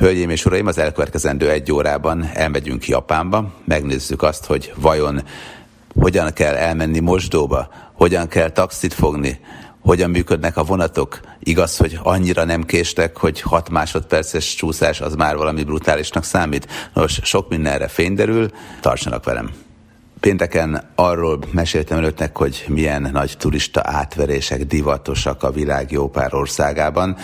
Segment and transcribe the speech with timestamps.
[0.00, 5.22] Hölgyeim és uraim, az elkövetkezendő egy órában elmegyünk Japánba, megnézzük azt, hogy vajon
[5.94, 9.40] hogyan kell elmenni mosdóba, hogyan kell taxit fogni,
[9.80, 11.20] hogyan működnek a vonatok.
[11.38, 16.90] Igaz, hogy annyira nem késtek, hogy 6 másodperces csúszás az már valami brutálisnak számít.
[16.94, 19.69] Nos, sok mindenre fényderül, tartsanak velem!
[20.20, 27.16] Pénteken arról meséltem önöknek, hogy milyen nagy turista átverések divatosak a világ jó pár országában.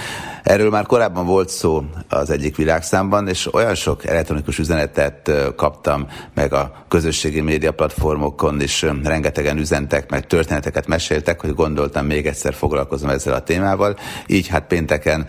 [0.42, 6.52] Erről már korábban volt szó az egyik világszámban, és olyan sok elektronikus üzenetet kaptam, meg
[6.52, 13.08] a közösségi média platformokon is rengetegen üzentek, meg történeteket meséltek, hogy gondoltam még egyszer foglalkozom
[13.08, 13.96] ezzel a témával.
[14.26, 15.28] Így hát pénteken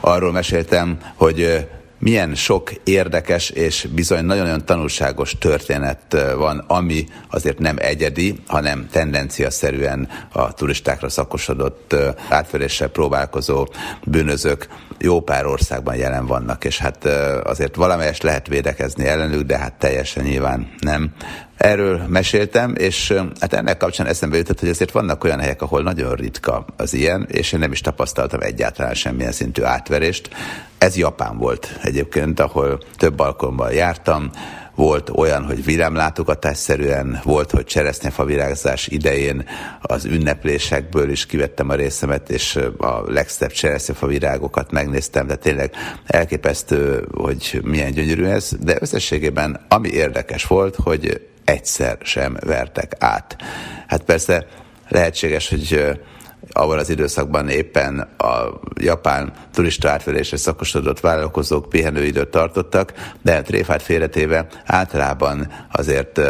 [0.00, 1.68] arról meséltem, hogy
[2.04, 10.08] milyen sok érdekes és bizony nagyon-nagyon tanulságos történet van, ami azért nem egyedi, hanem tendenciaszerűen
[10.32, 11.96] a turistákra szakosodott
[12.28, 13.66] átveréssel próbálkozó
[14.04, 17.04] bűnözők jó pár országban jelen vannak, és hát
[17.44, 21.12] azért valamelyest lehet védekezni ellenük, de hát teljesen nyilván nem.
[21.56, 26.14] Erről meséltem, és hát ennek kapcsán eszembe jutott, hogy azért vannak olyan helyek, ahol nagyon
[26.14, 30.28] ritka az ilyen, és én nem is tapasztaltam egyáltalán semmilyen szintű átverést.
[30.78, 34.30] Ez Japán volt egyébként, ahol több alkalommal jártam,
[34.74, 39.48] volt olyan, hogy villámlátogatásszerűen, volt, hogy cseresznyefa virágzás idején
[39.80, 45.72] az ünneplésekből is kivettem a részemet, és a legszebb cseresznyefa virágokat megnéztem, de tényleg
[46.06, 53.36] elképesztő, hogy milyen gyönyörű ez, de összességében ami érdekes volt, hogy egyszer sem vertek át.
[53.86, 54.46] Hát persze
[54.88, 55.98] lehetséges, hogy
[56.52, 62.92] abban az időszakban éppen a japán turista átverésre szakosodott vállalkozók pihenőidőt tartottak,
[63.22, 66.20] de tréfát félretéve általában azért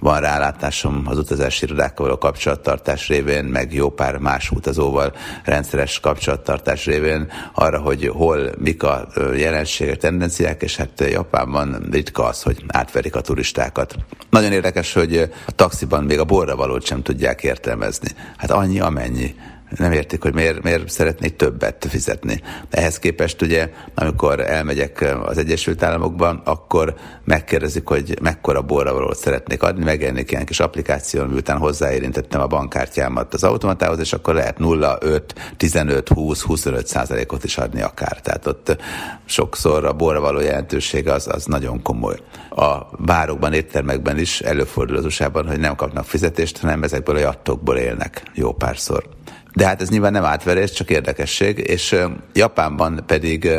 [0.00, 5.12] van rálátásom az utazási irodákkal való kapcsolattartás révén, meg jó pár más utazóval
[5.44, 12.42] rendszeres kapcsolattartás révén arra, hogy hol mik a jelenségek, tendenciák, és hát Japánban ritka az,
[12.42, 13.94] hogy átverik a turistákat.
[14.30, 18.08] Nagyon érdekes, hogy a taxiban még a borra valót sem tudják értelmezni.
[18.36, 19.34] Hát annyi, amennyi
[19.76, 22.40] nem értik, hogy miért, miért szeretnék többet fizetni.
[22.70, 26.94] Ehhez képest ugye, amikor elmegyek az Egyesült Államokba, akkor
[27.24, 33.44] megkérdezik, hogy mekkora borravalót szeretnék adni, megjelenik ilyen kis applikáción, miután hozzáérintettem a bankkártyámat az
[33.44, 38.20] automatához, és akkor lehet 0, 5, 15, 20, 25 százalékot is adni akár.
[38.20, 38.76] Tehát ott
[39.24, 42.16] sokszor a borravaló jelentősége az, az nagyon komoly.
[42.50, 47.76] A bárokban, éttermekben is előfordul az usa hogy nem kapnak fizetést, hanem ezekből a jattokból
[47.76, 49.18] élnek jó párszor.
[49.54, 51.96] De hát ez nyilván nem átverés, csak érdekesség, és
[52.32, 53.50] Japánban pedig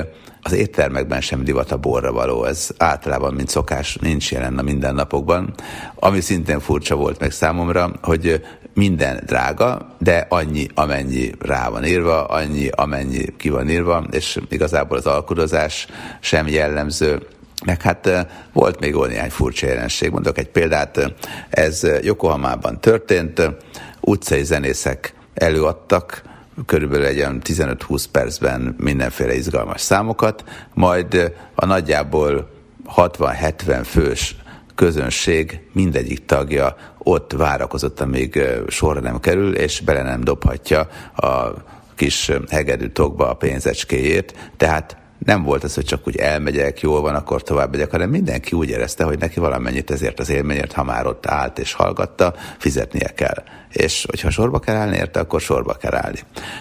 [0.41, 5.53] az éttermekben sem divat a borra való, ez általában, mint szokás, nincs jelen a mindennapokban.
[5.95, 8.41] Ami szintén furcsa volt meg számomra, hogy
[8.73, 14.97] minden drága, de annyi, amennyi rá van írva, annyi, amennyi ki van írva, és igazából
[14.97, 15.87] az alkudozás
[16.19, 17.27] sem jellemző.
[17.65, 20.11] Meg hát volt még olyan néhány furcsa jelenség.
[20.11, 21.13] Mondok egy példát,
[21.49, 23.41] ez Yokohamában történt,
[23.99, 26.21] utcai zenészek előadtak
[26.65, 30.43] körülbelül egy olyan 15-20 percben mindenféle izgalmas számokat,
[30.73, 32.49] majd a nagyjából
[32.95, 34.35] 60-70 fős
[34.75, 40.79] közönség mindegyik tagja ott várakozott, amíg sorra nem kerül, és bele nem dobhatja
[41.15, 41.53] a
[41.95, 47.15] kis hegedű tokba a pénzecskéjét, tehát nem volt az, hogy csak úgy elmegyek, jól van,
[47.15, 51.05] akkor tovább megyek, hanem mindenki úgy érezte, hogy neki valamennyit ezért az élményért, ha már
[51.05, 53.43] ott állt és hallgatta, fizetnie kell.
[53.69, 56.19] És hogyha sorba kell állni érte, akkor sorba kell állni.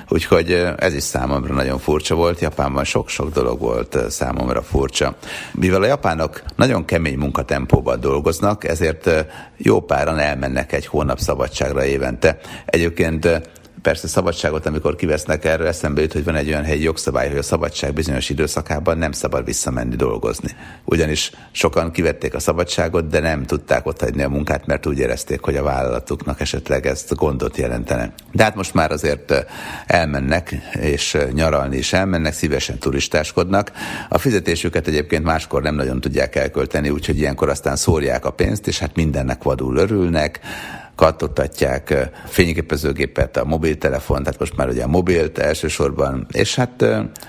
[0.09, 2.41] Úgyhogy ez is számomra nagyon furcsa volt.
[2.41, 5.17] Japánban sok-sok dolog volt számomra furcsa.
[5.53, 9.11] Mivel a japánok nagyon kemény munkatempóban dolgoznak, ezért
[9.57, 12.39] jó páran elmennek egy hónap szabadságra évente.
[12.65, 13.51] Egyébként
[13.83, 17.43] Persze szabadságot, amikor kivesznek erről, eszembe jut, hogy van egy olyan helyi jogszabály, hogy a
[17.43, 20.49] szabadság bizonyos időszakában nem szabad visszamenni dolgozni.
[20.85, 25.57] Ugyanis sokan kivették a szabadságot, de nem tudták otthagyni a munkát, mert úgy érezték, hogy
[25.57, 28.13] a vállalatuknak esetleg ezt gondot jelentene.
[28.33, 29.47] De hát most már azért
[29.87, 33.73] elmennek, és nyaralni is elmennek, szívesen turistáskodnak.
[34.09, 38.79] A fizetésüket egyébként máskor nem nagyon tudják elkölteni, úgyhogy ilyenkor aztán szórják a pénzt, és
[38.79, 40.41] hát mindennek vadul örülnek,
[40.95, 46.85] kattogtatják fényképezőgépet, a mobiltelefon, tehát most már ugye a mobilt elsősorban, és hát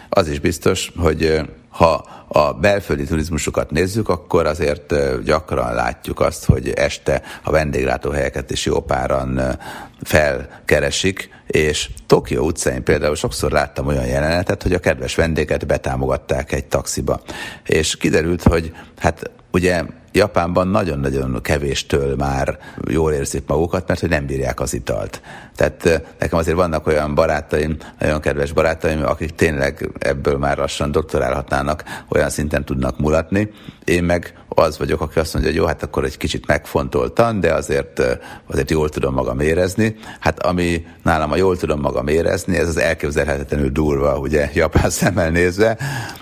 [0.09, 4.93] az is biztos, hogy ha a belföldi turizmusokat nézzük, akkor azért
[5.23, 9.57] gyakran látjuk azt, hogy este a vendéglátóhelyeket is jó páran
[10.01, 16.65] felkeresik, és Tokió utcáin például sokszor láttam olyan jelenetet, hogy a kedves vendéget betámogatták egy
[16.65, 17.21] taxiba.
[17.65, 22.59] És kiderült, hogy hát ugye Japánban nagyon-nagyon kevéstől már
[22.89, 25.21] jól érzik magukat, mert hogy nem bírják az italt.
[25.61, 31.83] Tehát nekem azért vannak olyan barátaim, nagyon kedves barátaim, akik tényleg ebből már lassan doktorálhatnának,
[32.09, 33.51] olyan szinten tudnak mulatni.
[33.85, 37.53] Én meg az vagyok, aki azt mondja, hogy jó, hát akkor egy kicsit megfontoltan, de
[37.53, 38.01] azért,
[38.47, 39.95] azért jól tudom magam érezni.
[40.19, 45.29] Hát ami nálam a jól tudom magam érezni, ez az elképzelhetetlenül durva, ugye, japán szemmel
[45.29, 45.77] nézve,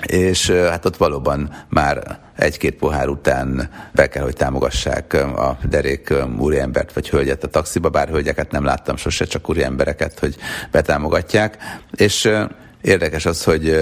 [0.05, 6.93] és hát ott valóban már egy-két pohár után be kell, hogy támogassák a derék úriembert
[6.93, 10.35] vagy hölgyet a taxiba, bár hölgyeket nem láttam sose, csak úri embereket, hogy
[10.71, 11.57] betámogatják.
[11.95, 12.29] És
[12.81, 13.79] érdekes az, hogy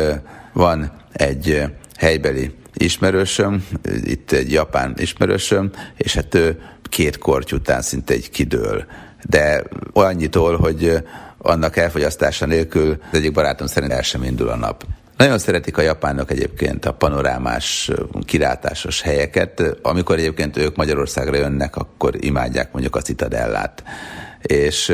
[0.54, 1.64] van egy
[1.98, 3.66] helybeli ismerősöm,
[4.04, 8.86] itt egy japán ismerősöm, és hát ő két korty után szinte egy kidől.
[9.30, 9.64] De
[9.94, 11.04] olyannyitól, hogy
[11.38, 14.84] annak elfogyasztása nélkül az egyik barátom szerint el sem indul a nap.
[15.18, 17.92] Nagyon szeretik a japánok egyébként a panorámás,
[18.26, 19.64] kilátásos helyeket.
[19.82, 23.84] Amikor egyébként ők Magyarországra jönnek, akkor imádják mondjuk a citadellát.
[24.42, 24.94] És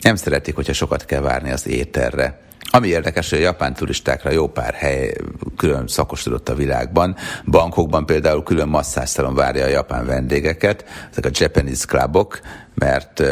[0.00, 2.38] nem szeretik, hogyha sokat kell várni az éterre.
[2.72, 5.14] Ami érdekes, hogy a japán turistákra jó pár hely
[5.56, 7.16] külön szakosodott a világban.
[7.46, 12.40] Bankokban például külön masszásszalon várja a japán vendégeket, ezek a Japanese clubok,
[12.74, 13.22] mert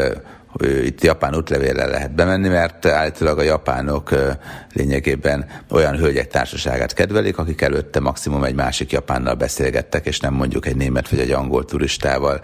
[0.83, 4.09] itt japán útlevéllel lehet bemenni, mert állítólag a japánok
[4.73, 10.65] lényegében olyan hölgyek társaságát kedvelik, akik előtte maximum egy másik japánnal beszélgettek, és nem mondjuk
[10.65, 12.41] egy német vagy egy angol turistával.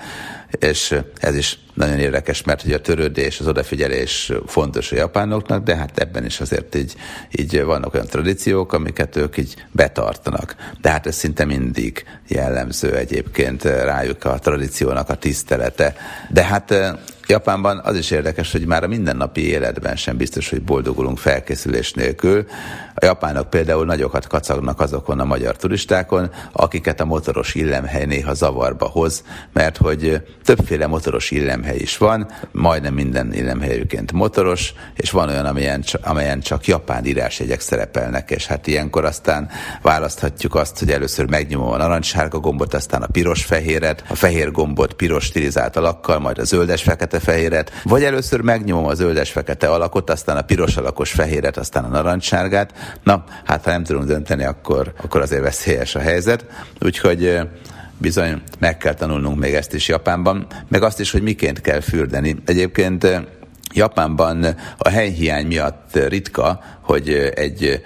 [0.49, 5.75] És ez is nagyon érdekes, mert hogy a törődés, az odafigyelés fontos a japánoknak, de
[5.75, 6.95] hát ebben is azért így,
[7.31, 10.55] így vannak olyan tradíciók, amiket ők így betartanak.
[10.81, 15.95] De hát ez szinte mindig jellemző egyébként rájuk a tradíciónak a tisztelete.
[16.29, 16.73] De hát
[17.27, 22.45] Japánban az is érdekes, hogy már a mindennapi életben sem biztos, hogy boldogulunk felkészülés nélkül.
[22.95, 28.85] A japánok például nagyokat kacagnak azokon a magyar turistákon, akiket a motoros illemhely néha zavarba
[28.85, 35.45] hoz, mert hogy többféle motoros illemhely is van, majdnem minden illemhelyüként motoros, és van olyan,
[35.45, 39.49] amelyen, amelyen csak japán írásjegyek szerepelnek, és hát ilyenkor aztán
[39.81, 45.25] választhatjuk azt, hogy először megnyomom a narancssárga gombot, aztán a piros-fehéret, a fehér gombot piros
[45.25, 50.77] stilizált alakkal, majd a zöldes-fekete fekete-fehéret, vagy először megnyomom a zöldes-fekete alakot, aztán a piros
[50.77, 52.99] alakos fehéret, aztán a narancssárgát.
[53.03, 56.45] Na, hát ha nem tudunk dönteni, akkor, akkor azért veszélyes a helyzet.
[56.81, 57.39] Úgyhogy
[57.97, 62.35] bizony meg kell tanulnunk még ezt is Japánban, meg azt is, hogy miként kell fürdeni.
[62.45, 63.07] Egyébként
[63.73, 64.43] Japánban
[64.77, 67.81] a helyhiány miatt ritka, hogy egy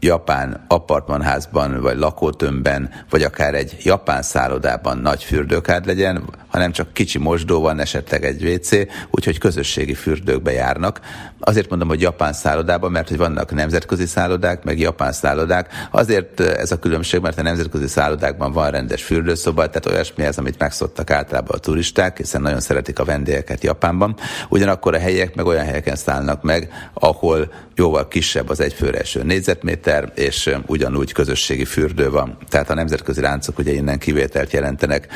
[0.00, 7.18] japán apartmanházban, vagy lakótömbben, vagy akár egy japán szállodában nagy fürdőkád legyen, hanem csak kicsi
[7.18, 8.70] mosdó van, esetleg egy WC,
[9.10, 11.00] úgyhogy közösségi fürdőkbe járnak.
[11.40, 15.72] Azért mondom, hogy japán szállodában, mert hogy vannak nemzetközi szállodák, meg japán szállodák.
[15.90, 20.58] Azért ez a különbség, mert a nemzetközi szállodákban van rendes fürdőszoba, tehát olyasmi ez, amit
[20.58, 24.16] megszoktak általában a turisták, hiszen nagyon szeretik a vendégeket Japánban.
[24.48, 29.87] Ugyanakkor a helyek meg olyan helyeken szállnak meg, ahol jóval kisebb az egyfőre eső négyzetméter,
[30.14, 32.38] és ugyanúgy közösségi fürdő van.
[32.48, 35.08] Tehát a nemzetközi láncok ugye innen kivételt jelentenek.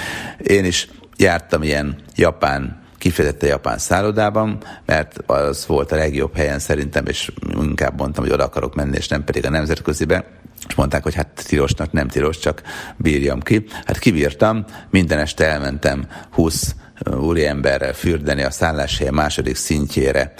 [0.46, 7.06] Én is jártam ilyen japán kifejezetten japán szállodában, mert az volt a legjobb helyen szerintem,
[7.06, 10.24] és inkább mondtam, hogy oda akarok menni, és nem pedig a nemzetközibe.
[10.68, 12.62] És mondták, hogy hát tilosnak nem tilos, csak
[12.96, 13.64] bírjam ki.
[13.84, 16.74] Hát kibírtam, minden este elmentem 20
[17.16, 20.34] úriemberrel fürdeni a szálláshely második szintjére,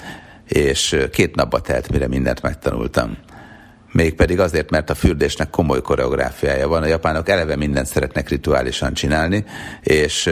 [0.49, 3.17] és két napba telt, mire mindent megtanultam
[3.93, 6.83] mégpedig azért, mert a fürdésnek komoly koreográfiája van.
[6.83, 9.45] A japánok eleve mindent szeretnek rituálisan csinálni,
[9.83, 10.31] és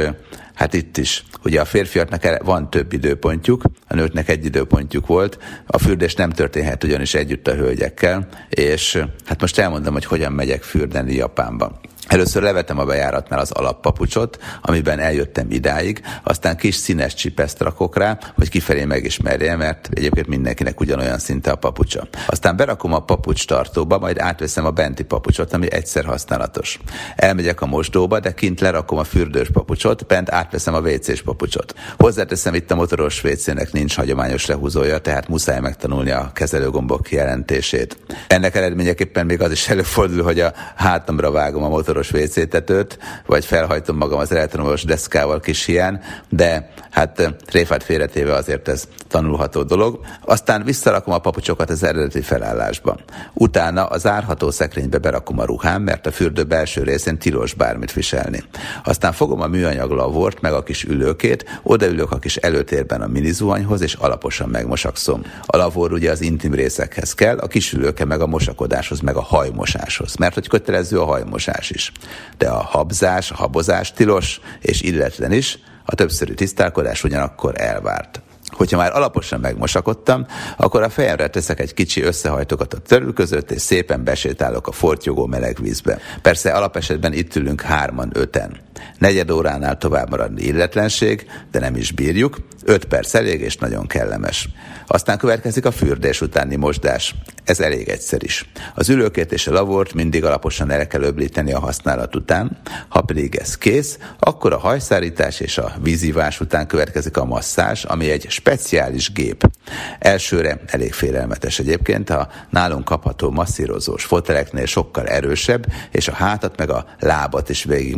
[0.54, 1.24] hát itt is.
[1.44, 6.84] Ugye a férfiaknak van több időpontjuk, a nőknek egy időpontjuk volt, a fürdés nem történhet
[6.84, 11.80] ugyanis együtt a hölgyekkel, és hát most elmondom, hogy hogyan megyek fürdeni Japánban.
[12.10, 18.18] Először levetem a bejáratnál az alappapucsot, amiben eljöttem idáig, aztán kis színes csipeszt rakok rá,
[18.34, 22.08] hogy kifelé megismerje, mert egyébként mindenkinek ugyanolyan szinte a papucsa.
[22.26, 26.78] Aztán berakom a papucs tartóba, majd átveszem a benti papucsot, ami egyszer használatos.
[27.16, 31.74] Elmegyek a mosdóba, de kint lerakom a fürdős papucsot, bent átveszem a WC-s papucsot.
[31.98, 37.96] Hozzáteszem itt a motoros WC-nek nincs hagyományos lehúzója, tehát muszáj megtanulni a kezelőgombok jelentését.
[38.26, 42.98] Ennek eredményeképpen még az is előfordul, hogy a hátamra vágom a motoros motoros WC tetőt,
[43.26, 49.62] vagy felhajtom magam az elektromos deszkával kis hián, de hát tréfát félretéve azért ez tanulható
[49.62, 50.00] dolog.
[50.24, 52.96] Aztán visszarakom a papucsokat az eredeti felállásba.
[53.32, 58.42] Utána az árható szekrénybe berakom a ruhám, mert a fürdő belső részén tilos bármit viselni.
[58.84, 63.80] Aztán fogom a műanyag lavort, meg a kis ülőkét, odaülök a kis előtérben a minizuhanyhoz,
[63.80, 65.22] és alaposan megmosakszom.
[65.46, 69.22] A lavor ugye az intim részekhez kell, a kis ülőke meg a mosakodáshoz, meg a
[69.22, 71.89] hajmosáshoz, mert hogy kötelező a hajmosás is.
[72.38, 78.20] De a habzás, a habozás tilos és illetlen is, a többszörű tisztálkodás ugyanakkor elvárt.
[78.46, 83.62] Hogyha már alaposan megmosakodtam, akkor a fejemre teszek egy kicsi összehajtokat a törül között, és
[83.62, 85.98] szépen besétálok a fortyogó meleg vízbe.
[86.22, 88.60] Persze alapesetben itt ülünk hárman, öten.
[88.98, 92.38] Negyed óránál tovább maradni illetlenség, de nem is bírjuk.
[92.64, 94.48] Öt perc elég és nagyon kellemes.
[94.86, 97.14] Aztán következik a fürdés utáni mosdás.
[97.44, 98.50] Ez elég egyszer is.
[98.74, 102.58] Az ülőkét és a lavort mindig alaposan el kell öblíteni a használat után.
[102.88, 108.10] Ha pedig ez kész, akkor a hajszárítás és a vízivás után következik a masszás, ami
[108.10, 109.50] egy speciális gép.
[109.98, 116.70] Elsőre elég félelmetes egyébként, a nálunk kapható masszírozós foteleknél sokkal erősebb, és a hátat meg
[116.70, 117.96] a lábat is végig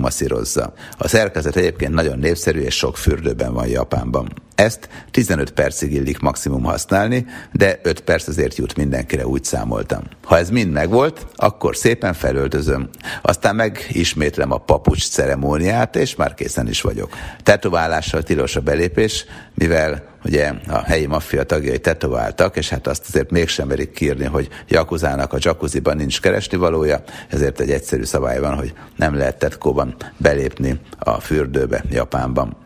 [0.99, 4.33] A szerkezet egyébként nagyon népszerű, és sok fürdőben van Japánban.
[4.55, 10.02] Ezt 15 percig illik maximum használni, de 5 perc azért jut mindenkire, úgy számoltam.
[10.25, 12.88] Ha ez mind megvolt, akkor szépen felöltözöm.
[13.23, 17.11] Aztán megismétlem a papucs ceremóniát, és már készen is vagyok.
[17.43, 19.25] Tetoválással tilos a belépés,
[19.55, 24.49] mivel ugye a helyi maffia tagjai tetováltak, és hát azt azért mégsem merik kírni, hogy
[24.69, 29.95] Jakuzának a jacuzziban nincs keresni valója, ezért egy egyszerű szabály van, hogy nem lehet tetkóban
[30.17, 32.57] belépni a fürdőbe Japánban.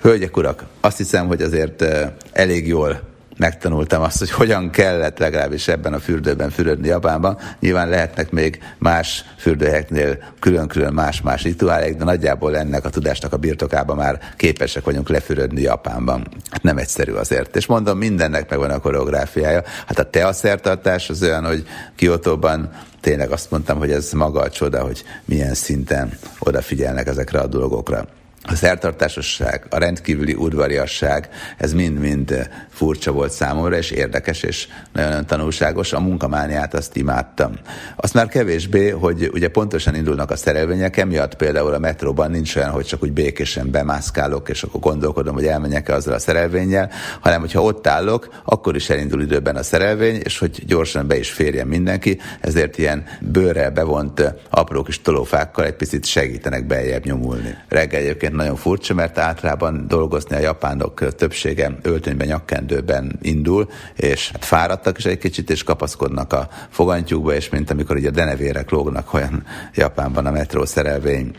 [0.00, 1.84] Hölgyek, urak, azt hiszem, hogy azért
[2.32, 7.38] elég jól megtanultam azt, hogy hogyan kellett legalábbis ebben a fürdőben fürödni Japánban.
[7.60, 13.96] Nyilván lehetnek még más fürdőhelyeknél külön-külön más-más rituálék, de nagyjából ennek a tudásnak a birtokában
[13.96, 16.26] már képesek vagyunk lefürödni Japánban.
[16.50, 17.56] Hát nem egyszerű azért.
[17.56, 19.62] És mondom, mindennek megvan a koreográfiája.
[19.86, 24.82] Hát a teaszertartás az olyan, hogy Kiotóban tényleg azt mondtam, hogy ez maga a csoda,
[24.82, 28.06] hogy milyen szinten odafigyelnek ezekre a dolgokra
[28.46, 35.92] a szertartásosság, a rendkívüli udvariasság, ez mind-mind furcsa volt számomra, és érdekes, és nagyon tanulságos.
[35.92, 37.52] A munkamániát azt imádtam.
[37.96, 42.70] Azt már kevésbé, hogy ugye pontosan indulnak a szerelvények, emiatt például a metróban nincs olyan,
[42.70, 47.62] hogy csak úgy békésen bemászkálok, és akkor gondolkodom, hogy elmenjek-e azzal a szerelvénnyel, hanem hogyha
[47.62, 52.20] ott állok, akkor is elindul időben a szerelvény, és hogy gyorsan be is férjen mindenki,
[52.40, 57.56] ezért ilyen bőrrel bevont apró kis tolófákkal egy picit segítenek beljebb nyomulni.
[57.68, 64.44] Reggel egyébként nagyon furcsa, mert általában dolgozni a japánok többsége öltönyben, nyakkendőben indul, és hát
[64.44, 69.14] fáradtak is egy kicsit, és kapaszkodnak a fogantyúkba, és mint amikor ugye a denevérek lógnak
[69.14, 71.34] olyan Japánban a metró szerelvény.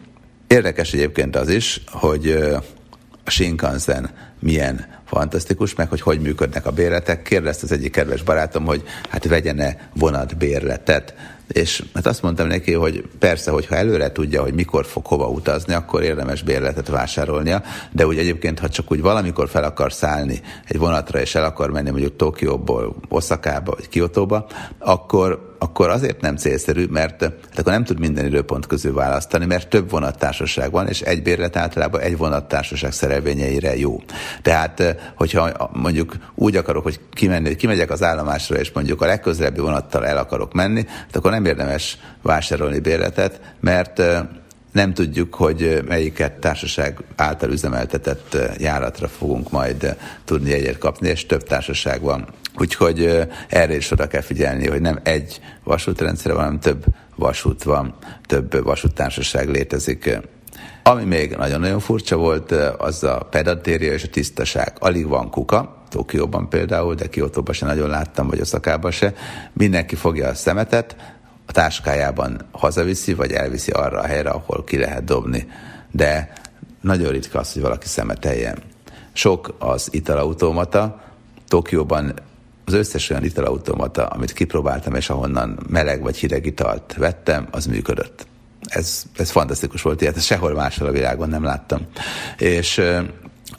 [0.48, 2.30] Érdekes egyébként az is, hogy
[3.26, 4.10] a Shinkansen
[4.40, 7.22] milyen fantasztikus, meg hogy hogy működnek a bérletek.
[7.22, 11.14] Kérdezte az egyik kedves barátom, hogy hát vegyene vonatbérletet
[11.48, 15.74] és hát azt mondtam neki, hogy persze, hogyha előre tudja, hogy mikor fog hova utazni,
[15.74, 20.78] akkor érdemes bérletet vásárolnia, de úgy egyébként, ha csak úgy valamikor fel akar szállni egy
[20.78, 24.48] vonatra, és el akar menni mondjuk Tokióból Oszakába, vagy Kiotóba,
[24.80, 29.68] akkor akkor azért nem célszerű, mert hát akkor nem tud minden időpont közül választani, mert
[29.68, 34.02] több vonattársaság van, és egy bérlet általában egy vonattársaság szerelvényeire jó.
[34.42, 39.60] Tehát, hogyha mondjuk úgy akarok, hogy kimenni, hogy kimegyek az állomásra, és mondjuk a legközelebbi
[39.60, 44.02] vonattal el akarok menni, akkor nem érdemes vásárolni bérletet, mert
[44.76, 51.44] nem tudjuk, hogy melyiket társaság által üzemeltetett járatra fogunk majd tudni egyet kapni, és több
[51.44, 52.28] társaság van.
[52.58, 57.96] Úgyhogy erre is oda kell figyelni, hogy nem egy vasútrendszer van, hanem több vasút van,
[58.26, 60.20] több vasúttársaság létezik.
[60.84, 64.74] Ami még nagyon-nagyon furcsa volt, az a pedatéria és a tisztaság.
[64.80, 69.14] Alig van kuka, Tokióban például, de Kiotóban se nagyon láttam, vagy Oszakában se.
[69.54, 70.96] Mindenki fogja a szemetet,
[71.46, 75.48] a táskájában hazaviszi, vagy elviszi arra a helyre, ahol ki lehet dobni.
[75.92, 76.34] De
[76.82, 78.58] nagyon ritka az, hogy valaki szemeteljen.
[79.14, 81.04] Sok az italautomata.
[81.48, 82.14] Tokióban
[82.66, 88.28] az összes olyan italautomata, amit kipróbáltam, és ahonnan meleg vagy hideg italt vettem, az működött.
[88.62, 91.82] Ez, ez fantasztikus volt, ilyet sehol máshol a világon nem láttam.
[92.38, 92.82] És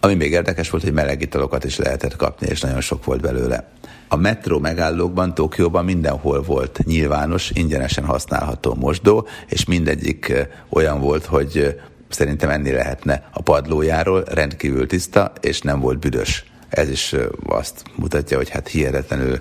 [0.00, 3.68] ami még érdekes volt, hogy meleg italokat is lehetett kapni, és nagyon sok volt belőle.
[4.08, 10.32] A metró megállókban, Tokióban mindenhol volt nyilvános, ingyenesen használható mosdó, és mindegyik
[10.68, 16.44] olyan volt, hogy szerintem enni lehetne a padlójáról, rendkívül tiszta, és nem volt büdös.
[16.68, 17.14] Ez is
[17.46, 19.40] azt mutatja, hogy hát hihetetlenül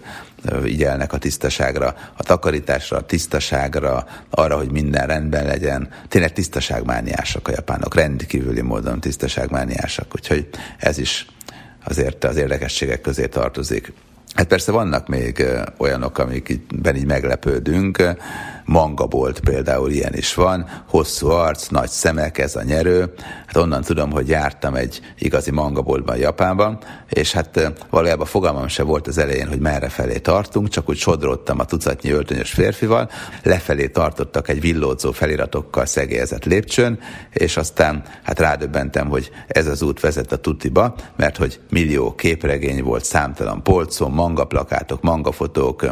[0.63, 5.89] igyelnek a tisztaságra, a takarításra, a tisztaságra, arra, hogy minden rendben legyen.
[6.07, 11.27] Tényleg tisztaságmániásak a japánok, rendkívüli módon tisztaságmániásak, úgyhogy ez is
[11.83, 13.93] azért az érdekességek közé tartozik.
[14.35, 15.45] Hát persze vannak még
[15.77, 18.03] olyanok, amikben így meglepődünk.
[18.65, 23.13] Mangabolt például ilyen is van, hosszú arc, nagy szemek, ez a nyerő.
[23.45, 26.77] Hát onnan tudom, hogy jártam egy igazi mangaboltban Japánban,
[27.09, 31.59] és hát valójában fogalmam se volt az elején, hogy merre felé tartunk, csak úgy sodródtam
[31.59, 33.09] a tucatnyi öltönyös férfival,
[33.43, 36.99] lefelé tartottak egy villódzó feliratokkal szegélyezett lépcsőn,
[37.31, 42.83] és aztán hát rádöbbentem, hogy ez az út vezet a tutiba, mert hogy millió képregény
[42.83, 45.85] volt, számtalan polcon, mangaplakátok, mangafotók.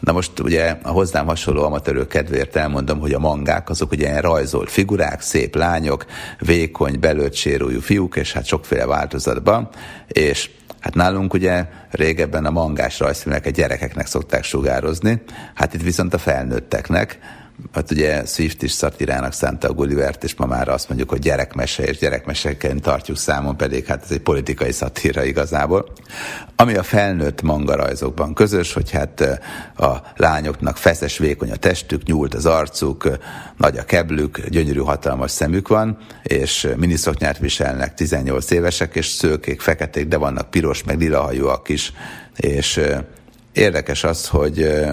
[0.00, 4.20] Na most ugye a hozzám hasonló amatőrök kedvéért elmondom, hogy a mangák azok ugye ilyen
[4.20, 6.04] rajzolt figurák, szép lányok,
[6.38, 9.68] vékony, belőtt sérújú fiúk, és hát sokféle változatban,
[10.06, 15.22] és Hát nálunk ugye régebben a mangás rajzfilmeket gyerekeknek szokták sugározni,
[15.54, 17.18] hát itt viszont a felnőtteknek,
[17.72, 21.82] hát ugye Swift is szatirának szánta a Gullivert, és ma már azt mondjuk, hogy gyerekmese
[21.82, 25.92] és gyerekmeseként tartjuk számon, pedig hát ez egy politikai szatíra igazából.
[26.56, 29.40] Ami a felnőtt mangarajzokban közös, hogy hát
[29.76, 33.08] a lányoknak feszes, vékony a testük, nyúlt az arcuk,
[33.56, 40.08] nagy a keblük, gyönyörű, hatalmas szemük van, és miniszoknyát viselnek, 18 évesek, és szőkék, feketék,
[40.08, 41.92] de vannak piros, meg lila hajúak is,
[42.36, 42.80] és
[43.56, 44.84] Érdekes az, hogy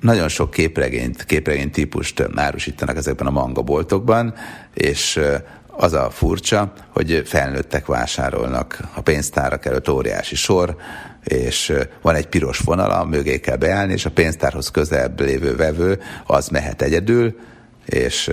[0.00, 4.34] nagyon sok képregényt, képregény típust árusítanak ezekben a mangaboltokban,
[4.74, 5.20] és
[5.66, 8.80] az a furcsa, hogy felnőttek vásárolnak.
[8.94, 10.76] A pénztárak előtt óriási sor,
[11.24, 16.48] és van egy piros vonala, mögé kell beállni, és a pénztárhoz közelebb lévő vevő az
[16.48, 17.38] mehet egyedül,
[17.84, 18.30] és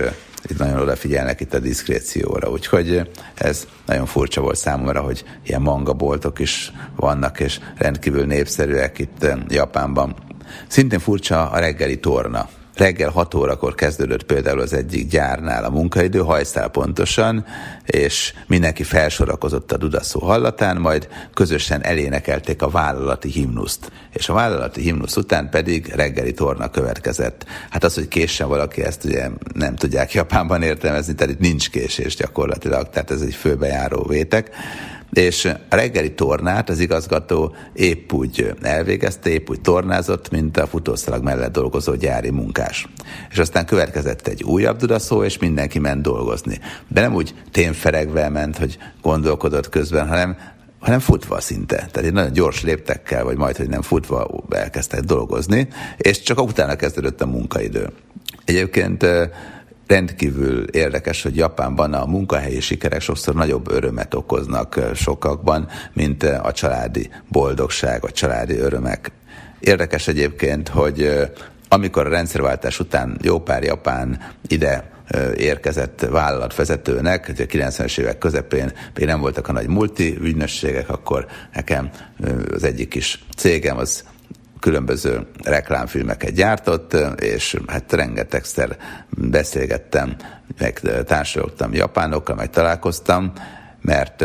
[0.48, 6.38] itt nagyon odafigyelnek itt a diszkrécióra, úgyhogy ez nagyon furcsa volt számomra, hogy ilyen mangaboltok
[6.38, 10.14] is vannak, és rendkívül népszerűek itt Japánban.
[10.66, 16.18] Szintén furcsa a reggeli torna reggel 6 órakor kezdődött például az egyik gyárnál a munkaidő,
[16.18, 17.44] hajszál pontosan,
[17.84, 23.92] és mindenki felsorakozott a dudaszó hallatán, majd közösen elénekelték a vállalati himnuszt.
[24.12, 27.44] És a vállalati himnusz után pedig reggeli torna következett.
[27.70, 32.16] Hát az, hogy késsen valaki, ezt ugye nem tudják Japánban értelmezni, tehát itt nincs késés
[32.16, 34.50] gyakorlatilag, tehát ez egy főbejáró vétek
[35.14, 41.22] és a reggeli tornát az igazgató épp úgy elvégezte, épp úgy tornázott, mint a futószalag
[41.22, 42.88] mellett dolgozó gyári munkás.
[43.30, 46.60] És aztán következett egy újabb dudaszó, és mindenki ment dolgozni.
[46.88, 50.36] De nem úgy témferegve ment, hogy gondolkodott közben, hanem
[50.78, 51.76] hanem futva szinte.
[51.76, 56.76] Tehát egy nagyon gyors léptekkel, vagy majd, hogy nem futva elkezdtek dolgozni, és csak utána
[56.76, 57.88] kezdődött a munkaidő.
[58.44, 59.06] Egyébként
[59.86, 67.10] rendkívül érdekes, hogy Japánban a munkahelyi sikerek sokszor nagyobb örömet okoznak sokakban, mint a családi
[67.28, 69.12] boldogság, a családi örömek.
[69.60, 71.28] Érdekes egyébként, hogy
[71.68, 74.92] amikor a rendszerváltás után jó pár japán ide
[75.36, 81.90] érkezett vállalatvezetőnek, a 90-es évek közepén még nem voltak a nagy multi ügynösségek, akkor nekem
[82.54, 84.04] az egyik kis cégem az
[84.64, 88.76] különböző reklámfilmeket gyártott, és hát rengetegszer
[89.10, 90.16] beszélgettem,
[90.58, 93.32] meg társadalogtam japánokkal, meg találkoztam,
[93.80, 94.24] mert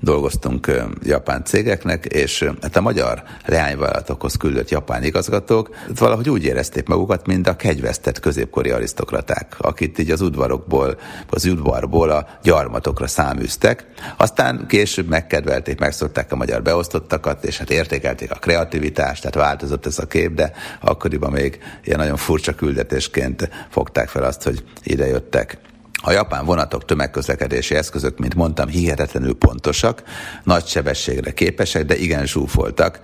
[0.00, 7.26] dolgoztunk japán cégeknek, és hát a magyar leányvállalatokhoz küldött japán igazgatók valahogy úgy érezték magukat,
[7.26, 10.98] mint a kegyvesztett középkori arisztokraták, akit így az udvarokból,
[11.30, 13.86] az udvarból a gyarmatokra száműztek.
[14.16, 19.98] Aztán később megkedvelték, megszokták a magyar beosztottakat, és hát értékelték a kreativitást, tehát változott ez
[19.98, 25.58] a kép, de akkoriban még ilyen nagyon furcsa küldetésként fogták fel azt, hogy ide jöttek.
[26.02, 30.02] A japán vonatok tömegközlekedési eszközök, mint mondtam, hihetetlenül pontosak,
[30.44, 33.00] nagy sebességre képesek, de igen zsúfoltak,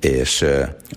[0.00, 0.44] és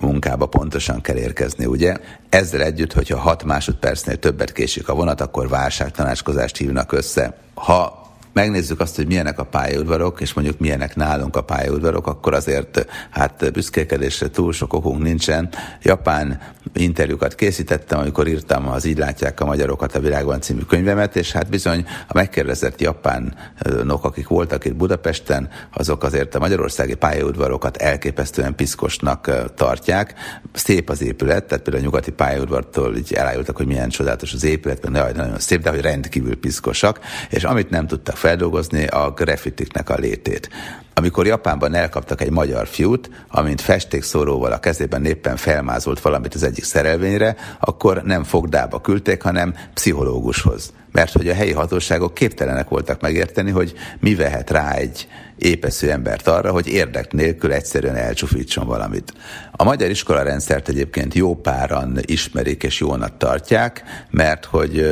[0.02, 1.96] munkába pontosan kell érkezni, ugye?
[2.30, 7.38] Ezzel együtt, hogyha 6 másodpercnél többet késik a vonat, akkor válságtanácskozást hívnak össze.
[7.54, 8.02] Ha
[8.34, 13.52] megnézzük azt, hogy milyenek a pályaudvarok, és mondjuk milyenek nálunk a pályaudvarok, akkor azért hát
[13.54, 15.50] büszkékedésre túl sok okunk nincsen.
[15.82, 16.42] Japán
[16.74, 21.50] interjúkat készítettem, amikor írtam az Így látják a magyarokat a világban című könyvemet, és hát
[21.50, 29.32] bizony a megkérdezett japánok, akik voltak itt Budapesten, azok azért a magyarországi pályaudvarokat elképesztően piszkosnak
[29.56, 30.14] tartják.
[30.54, 34.90] Szép az épület, tehát például a nyugati pályaudvartól így elájultak, hogy milyen csodálatos az épület,
[34.90, 39.96] mert nagyon szép, de hogy rendkívül piszkosak, és amit nem tudtak feldolgozni a graffitiknek a
[39.96, 40.50] létét.
[40.94, 46.64] Amikor Japánban elkaptak egy magyar fiút, amint festékszóróval a kezében éppen felmázolt valamit az egyik
[46.64, 50.74] szerelvényre, akkor nem fogdába küldték, hanem pszichológushoz.
[50.92, 55.08] Mert hogy a helyi hatóságok képtelenek voltak megérteni, hogy mi vehet rá egy
[55.42, 59.14] épesző embert arra, hogy érdek nélkül egyszerűen elcsufítson valamit.
[59.52, 64.86] A magyar iskolarendszert egyébként jó páran ismerik és jónak tartják, mert hogy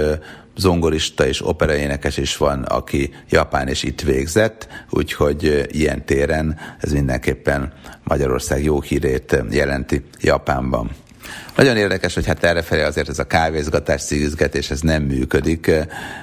[0.57, 7.73] zongorista és operaénekes is van, aki Japán és itt végzett, úgyhogy ilyen téren ez mindenképpen
[8.03, 10.89] Magyarország jó hírét jelenti Japánban.
[11.55, 15.71] Nagyon érdekes, hogy hát errefelé azért ez a kávézgatás, cigizgetés, ez nem működik.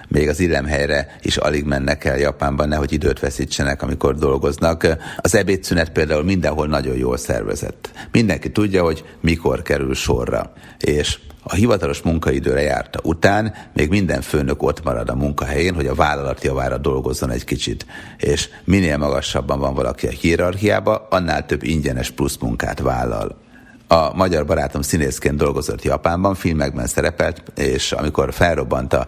[0.09, 4.87] Még az illemhelyre is alig mennek el Japánban, nehogy időt veszítsenek, amikor dolgoznak.
[5.16, 7.90] Az ebédszünet például mindenhol nagyon jól szervezett.
[8.12, 10.53] Mindenki tudja, hogy mikor kerül sorra.
[10.79, 15.95] És a hivatalos munkaidőre járta után még minden főnök ott marad a munkahelyén, hogy a
[15.95, 17.87] vállalat javára dolgozzon egy kicsit.
[18.16, 23.45] És minél magasabban van valaki a hierarchiába, annál több ingyenes plusz munkát vállal.
[23.88, 29.07] A magyar barátom színészként dolgozott Japánban, filmekben szerepelt, és amikor felrobbant a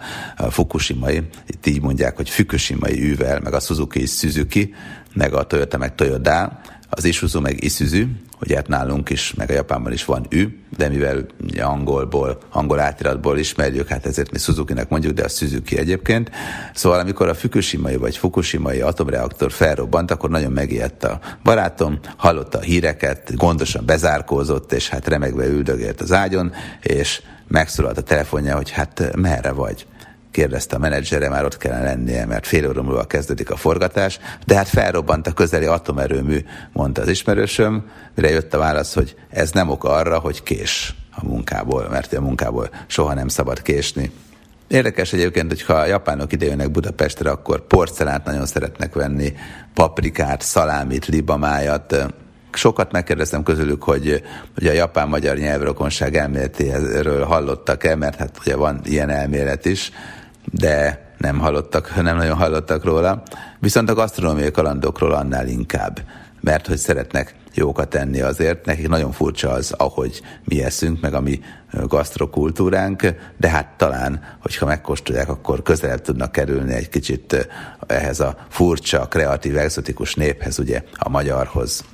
[0.51, 4.75] Fukushimai, itt így mondják, hogy Fukushimai űvel, meg a Suzuki is Suzuki,
[5.14, 8.05] meg a Toyota meg Toyota, az Isuzu meg Isuzu,
[8.38, 11.27] hogy hát nálunk is, meg a Japánban is van ű, de mivel
[11.61, 16.31] angolból, angol átiratból ismerjük, hát ezért mi Suzuki-nek mondjuk, de a Suzuki egyébként.
[16.74, 22.62] Szóval amikor a Fukushimai vagy Fukushimai atomreaktor felrobbant, akkor nagyon megijedt a barátom, hallotta a
[22.62, 29.16] híreket, gondosan bezárkózott, és hát remegve üldögélt az ágyon, és megszólalt a telefonja, hogy hát
[29.16, 29.87] merre vagy
[30.31, 34.55] kérdezte a menedzsere, már ott kellene lennie, mert fél óra múlva kezdődik a forgatás, de
[34.55, 39.69] hát felrobbant a közeli atomerőmű, mondta az ismerősöm, mire jött a válasz, hogy ez nem
[39.69, 44.12] ok arra, hogy kés a munkából, mert a munkából soha nem szabad késni.
[44.69, 49.33] Érdekes egyébként, hogy ha a japánok idejönnek Budapestre, akkor porcelánt nagyon szeretnek venni,
[49.75, 52.07] paprikát, szalámit, libamájat,
[52.53, 54.23] sokat megkérdeztem közülük, hogy,
[54.55, 59.93] hogy a japán-magyar nyelvrokonság elméletéről hallottak-e, mert hát ugye van ilyen elmélet is,
[60.51, 63.23] de nem hallottak, nem nagyon hallottak róla.
[63.59, 66.01] Viszont a gasztronómiai kalandokról annál inkább,
[66.41, 68.65] mert hogy szeretnek jókat tenni azért.
[68.65, 71.41] Nekik nagyon furcsa az, ahogy mi eszünk, meg a mi
[71.73, 77.49] gasztrokultúránk, de hát talán, hogyha megkóstolják, akkor közelebb tudnak kerülni egy kicsit
[77.87, 81.85] ehhez a furcsa, kreatív, exotikus néphez, ugye a magyarhoz.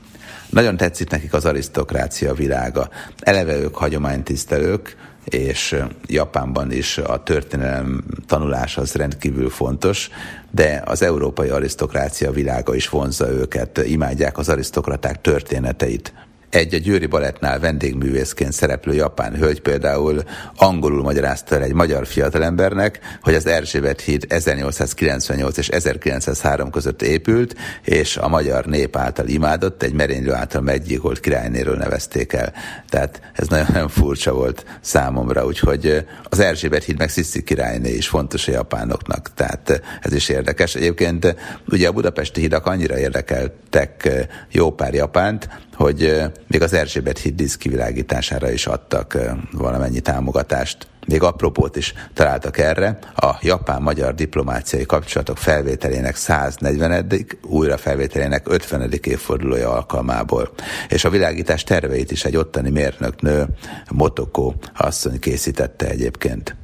[0.51, 2.89] Nagyon tetszik nekik az arisztokrácia világa.
[3.19, 10.11] Eleve ők hagyománytisztelők, és Japánban is a történelem tanulás az rendkívül fontos,
[10.51, 16.13] de az európai arisztokrácia világa is vonzza őket, imádják az arisztokraták történeteit
[16.55, 20.23] egy a Győri Balettnál vendégművészként szereplő japán hölgy például
[20.57, 27.55] angolul magyarázta el egy magyar fiatalembernek, hogy az Erzsébet híd 1898 és 1903 között épült,
[27.85, 32.53] és a magyar nép által imádott, egy merénylő által meggyilkolt királynéről nevezték el.
[32.89, 38.49] Tehát ez nagyon-nagyon furcsa volt számomra, úgyhogy az Erzsébet híd meg Sziszi királyné is fontos
[38.49, 40.75] a japánoknak, tehát ez is érdekes.
[40.75, 41.37] Egyébként
[41.69, 44.09] ugye a budapesti hidak annyira érdekeltek
[44.51, 49.19] jó pár japánt, hogy még az Erzsébet híd diszkivilágítására is adtak
[49.53, 50.87] valamennyi támogatást.
[51.07, 57.09] Még apropót is találtak erre, a japán-magyar diplomáciai kapcsolatok felvételének 140.
[57.43, 58.91] újra felvételének 50.
[59.03, 60.51] évfordulója alkalmából.
[60.89, 63.47] És a világítás terveit is egy ottani mérnöknő,
[63.91, 66.57] Motoko asszony készítette egyébként.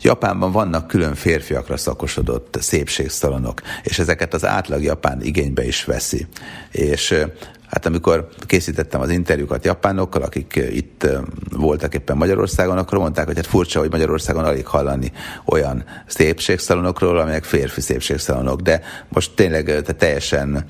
[0.00, 6.26] Japánban vannak külön férfiakra szakosodott szépségszalonok, és ezeket az átlag japán igénybe is veszi.
[6.70, 7.24] És
[7.72, 11.06] Hát amikor készítettem az interjúkat japánokkal, akik itt
[11.50, 15.12] voltak éppen Magyarországon, akkor mondták, hogy hát furcsa, hogy Magyarországon alig hallani
[15.44, 20.64] olyan szépségszalonokról, amelyek férfi szépségszalonok, de most tényleg te teljesen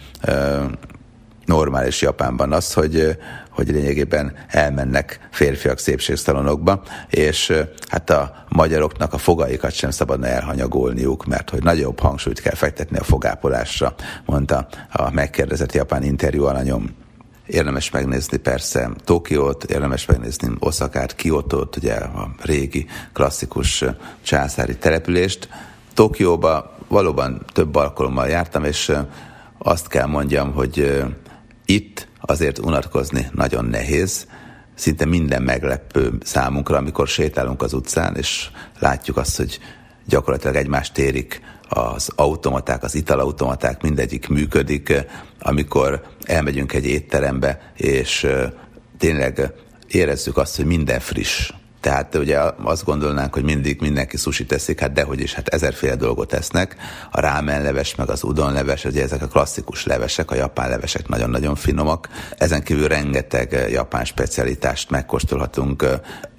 [1.45, 3.19] normális Japánban az, hogy,
[3.51, 7.53] hogy lényegében elmennek férfiak szépségszalonokba, és
[7.89, 13.05] hát a magyaroknak a fogaikat sem szabadna elhanyagolniuk, mert hogy nagyobb hangsúlyt kell fektetni a
[13.05, 17.01] fogápolásra, mondta a megkérdezett japán interjú alanyom.
[17.47, 23.85] Érdemes megnézni persze Tokiót, érdemes megnézni Oszakát, Kiotót, ugye a régi klasszikus
[24.23, 25.49] császári települést.
[25.95, 28.93] Tokióba valóban több alkalommal jártam, és
[29.59, 31.05] azt kell mondjam, hogy
[32.33, 34.27] azért unatkozni nagyon nehéz,
[34.75, 39.59] szinte minden meglepő számunkra, amikor sétálunk az utcán, és látjuk azt, hogy
[40.07, 45.05] gyakorlatilag egymást érik az automaták, az italautomaták, mindegyik működik,
[45.41, 48.27] amikor elmegyünk egy étterembe, és
[48.99, 49.53] tényleg
[49.89, 51.53] érezzük azt, hogy minden friss.
[51.83, 56.29] Tehát ugye azt gondolnánk, hogy mindig mindenki sushi teszik, hát dehogy is, hát ezerféle dolgot
[56.29, 56.77] tesznek.
[57.11, 61.09] A rámen leves, meg az udon leves, ugye ezek a klasszikus levesek, a japán levesek
[61.09, 62.09] nagyon-nagyon finomak.
[62.39, 65.87] Ezen kívül rengeteg japán specialitást megkóstolhatunk.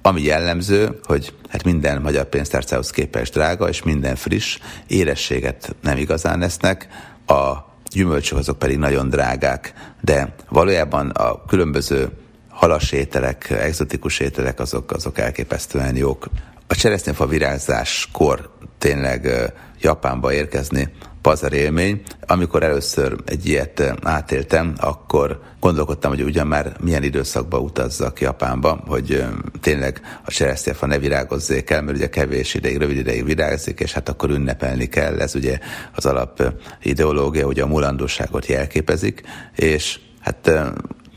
[0.02, 6.42] Ami jellemző, hogy hát minden magyar pénztárcához képest drága, és minden friss, érességet nem igazán
[6.42, 6.88] esznek.
[7.26, 7.52] A
[7.90, 12.08] gyümölcsök azok pedig nagyon drágák, de valójában a különböző
[12.54, 16.26] halas ételek, exotikus ételek, azok, azok elképesztően jók.
[16.66, 20.88] A cseresznyefa virágzáskor tényleg Japánba érkezni
[21.24, 22.02] pazar élmény.
[22.26, 29.24] Amikor először egy ilyet átéltem, akkor gondolkodtam, hogy ugyan már milyen időszakba utazzak Japánba, hogy
[29.60, 34.08] tényleg a cseresznyefa ne virágozzék el, mert ugye kevés ideig, rövid ideig virágzik, és hát
[34.08, 35.20] akkor ünnepelni kell.
[35.20, 35.58] Ez ugye
[35.94, 39.22] az alap ideológia, hogy a mulandóságot jelképezik,
[39.56, 40.50] és hát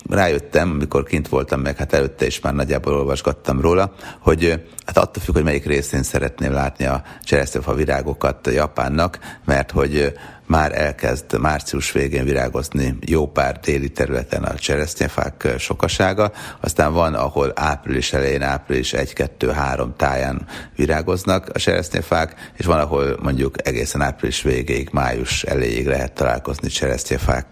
[0.10, 5.24] rájöttem, amikor kint voltam meg, hát előtte is már nagyjából olvasgattam róla, hogy hát attól
[5.24, 10.14] függ, hogy melyik részén szeretném látni a cseresztőfa virágokat Japánnak, mert hogy
[10.46, 17.52] már elkezd március végén virágozni jó pár déli területen a cseresznyefák sokasága, aztán van, ahol
[17.56, 24.90] április elején, április 1-2-3 táján virágoznak a cseresznyefák, és van, ahol mondjuk egészen április végéig,
[24.92, 27.46] május elejéig lehet találkozni cseresznyefák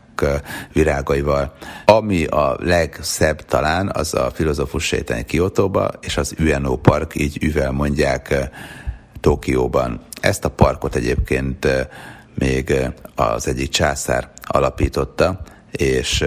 [0.74, 1.54] virágaival.
[1.86, 7.72] Ami a legszebb talán, az a filozófus sétány Kiotóba, és az Ueno Park, így üvel
[7.72, 8.50] mondják
[9.20, 10.02] Tokióban.
[10.22, 11.68] Ezt a parkot egyébként
[12.34, 12.76] még
[13.16, 16.26] az egyik császár alapította, és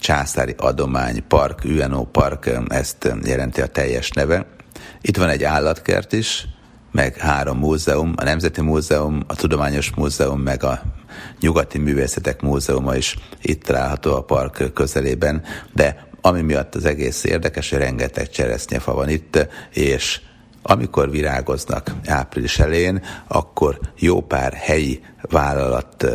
[0.00, 4.46] császári adomány park, Ueno Park, ezt jelenti a teljes neve.
[5.00, 6.46] Itt van egy állatkert is,
[6.92, 10.82] meg három múzeum, a Nemzeti Múzeum, a Tudományos Múzeum, meg a
[11.42, 15.42] Nyugati Művészetek Múzeuma is itt található a park közelében,
[15.74, 20.20] de ami miatt az egész érdekes, hogy rengeteg cseresznyefa van itt, és
[20.62, 26.06] amikor virágoznak április elején, akkor jó pár helyi vállalat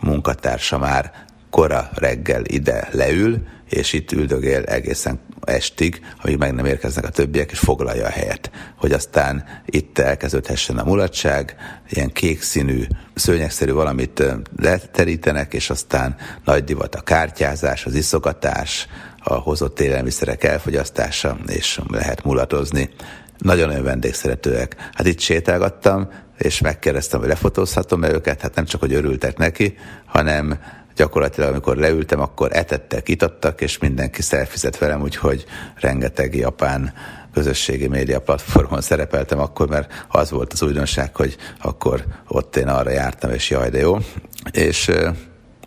[0.00, 1.12] munkatársa már
[1.50, 7.50] kora reggel ide leül, és itt üldögél egészen estig, amíg meg nem érkeznek a többiek,
[7.50, 11.56] és foglalja a helyet, hogy aztán itt elkezdődhessen a mulatság,
[11.88, 12.82] ilyen kék színű,
[13.14, 14.22] szőnyegszerű valamit
[14.56, 22.24] leterítenek, és aztán nagy divat a kártyázás, az iszogatás, a hozott élelmiszerek elfogyasztása, és lehet
[22.24, 22.90] mulatozni.
[23.38, 24.76] Nagyon-nagyon vendégszeretőek.
[24.92, 30.58] Hát itt sétálgattam, és megkérdeztem, hogy lefotózhatom-e őket, hát nem csak, hogy örültek neki, hanem
[30.96, 36.92] gyakorlatilag amikor leültem, akkor etettek, itattak, és mindenki szelfizett velem, úgyhogy rengeteg japán
[37.34, 42.90] közösségi média platformon szerepeltem akkor, mert az volt az újdonság, hogy akkor ott én arra
[42.90, 43.98] jártam, és jaj, de jó.
[44.52, 44.90] És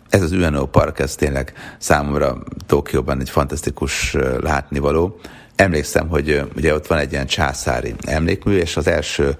[0.08, 5.20] ez az UNO Park, ez tényleg számomra Tokióban egy fantasztikus látnivaló.
[5.56, 9.36] Emlékszem, hogy ugye ott van egy ilyen császári emlékmű, és az első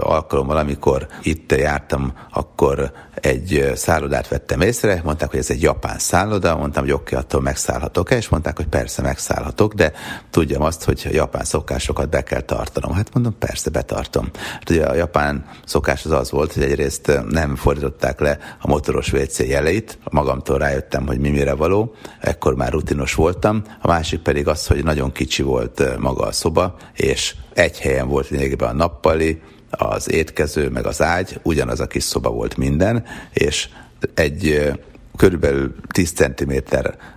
[0.00, 6.56] alkalommal, amikor itt jártam, akkor egy szállodát vettem észre, mondták, hogy ez egy japán szálloda,
[6.56, 9.92] mondtam, hogy oké, okay, attól megszállhatok-e, és mondták, hogy persze megszállhatok, de
[10.30, 12.92] tudjam azt, hogy a japán szokásokat be kell tartanom.
[12.92, 14.30] Hát mondom, persze betartom.
[14.52, 19.12] Hát ugye a japán szokás az az volt, hogy egyrészt nem fordították le a motoros
[19.12, 24.48] WC jeleit, magamtól rájöttem, hogy mi mire való, ekkor már rutinos voltam, a másik pedig
[24.48, 29.40] az, hogy nagyon kicsi volt maga a szoba, és egy helyen volt lényegében a nappali,
[29.70, 33.68] az étkező, meg az ágy, ugyanaz a kis szoba volt minden, és
[34.14, 34.70] egy
[35.16, 36.52] körülbelül 10 cm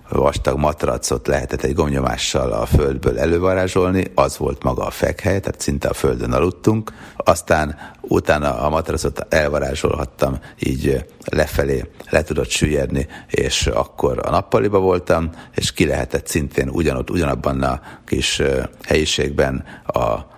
[0.09, 5.87] vastag matracot lehetett egy gomnyomással a földből elővarázsolni, az volt maga a fekhely, tehát szinte
[5.87, 6.91] a földön aludtunk.
[7.17, 15.29] Aztán utána a matracot elvarázsolhattam, így lefelé le tudott süllyedni, és akkor a nappaliba voltam,
[15.55, 18.41] és ki lehetett szintén ugyanott, ugyanabban a kis
[18.83, 20.32] helyiségben a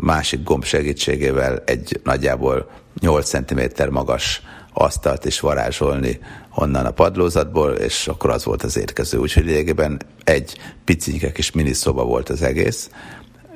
[0.00, 3.60] másik gomb segítségével egy nagyjából 8 cm
[3.90, 6.18] magas asztalt is varázsolni
[6.54, 9.18] onnan a padlózatból, és akkor az volt az étkező.
[9.18, 12.90] Úgyhogy lényegében egy picike kis miniszoba volt az egész,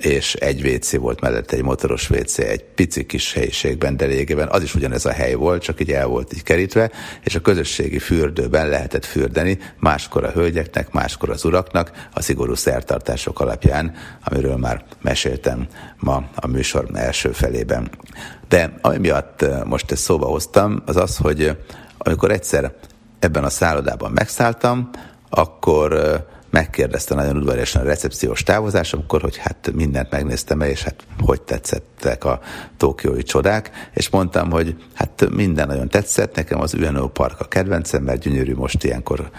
[0.02, 4.62] és egy WC volt mellette, egy motoros WC, egy pici kis helyiségben, de lényegében az
[4.62, 6.90] is ugyanez a hely volt, csak így el volt így kerítve,
[7.24, 13.40] és a közösségi fürdőben lehetett fürdeni, máskor a hölgyeknek, máskor az uraknak, a szigorú szertartások
[13.40, 15.66] alapján, amiről már meséltem
[15.98, 17.90] ma a műsor első felében.
[18.48, 21.56] De ami miatt eh, most ezt szóba hoztam, az az, hogy eh,
[21.98, 22.74] amikor egyszer
[23.18, 24.90] ebben a szállodában megszálltam,
[25.30, 26.20] akkor eh,
[26.52, 31.42] megkérdezte nagyon udvariasan a recepciós távozás, akkor, hogy hát mindent megnéztem el, és hát hogy
[31.42, 32.40] tetszettek a
[32.76, 38.02] tokiói csodák, és mondtam, hogy hát minden nagyon tetszett, nekem az UNO Park a kedvencem,
[38.02, 39.30] mert gyönyörű most ilyenkor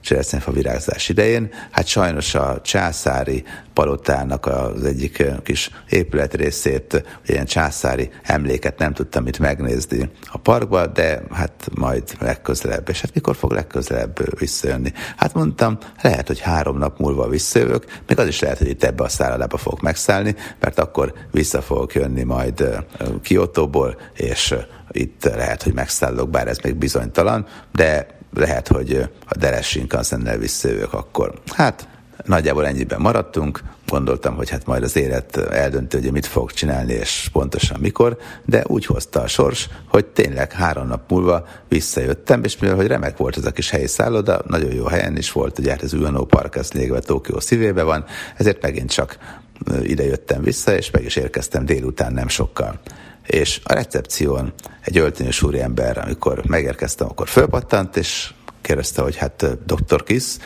[0.00, 1.50] cseresznyefa virágzás idején.
[1.70, 9.38] Hát sajnos a császári palotának az egyik kis épületrészét, ilyen császári emléket nem tudtam itt
[9.38, 12.88] megnézni a parkba, de hát majd legközelebb.
[12.88, 14.92] És hát mikor fog legközelebb visszajönni?
[15.16, 19.04] Hát mondtam, lehet, hogy három nap múlva visszajövök, még az is lehet, hogy itt ebbe
[19.04, 22.84] a szállodába fogok megszállni, mert akkor vissza fogok jönni majd
[23.22, 24.54] Kiotóból, és
[24.90, 30.92] itt lehet, hogy megszállok, bár ez még bizonytalan, de lehet, hogy a Deres Shinkansen-nel visszajövök
[30.92, 31.40] akkor.
[31.46, 31.88] Hát
[32.24, 37.28] nagyjából ennyiben maradtunk, gondoltam, hogy hát majd az élet eldöntő, hogy mit fog csinálni, és
[37.32, 42.76] pontosan mikor, de úgy hozta a sors, hogy tényleg három nap múlva visszajöttem, és mivel
[42.76, 45.82] hogy remek volt ez a kis helyi szálloda, nagyon jó helyen is volt, ugye hát
[45.82, 48.04] az UNO Park, ez légve Tokió szívébe van,
[48.36, 49.18] ezért megint csak
[49.82, 52.80] ide jöttem vissza, és meg is érkeztem délután nem sokkal.
[53.30, 60.02] És a recepción egy öltönyös úriember, amikor megérkeztem, akkor fölpattant, és kérdezte, hogy hát doktor
[60.02, 60.36] Kiss,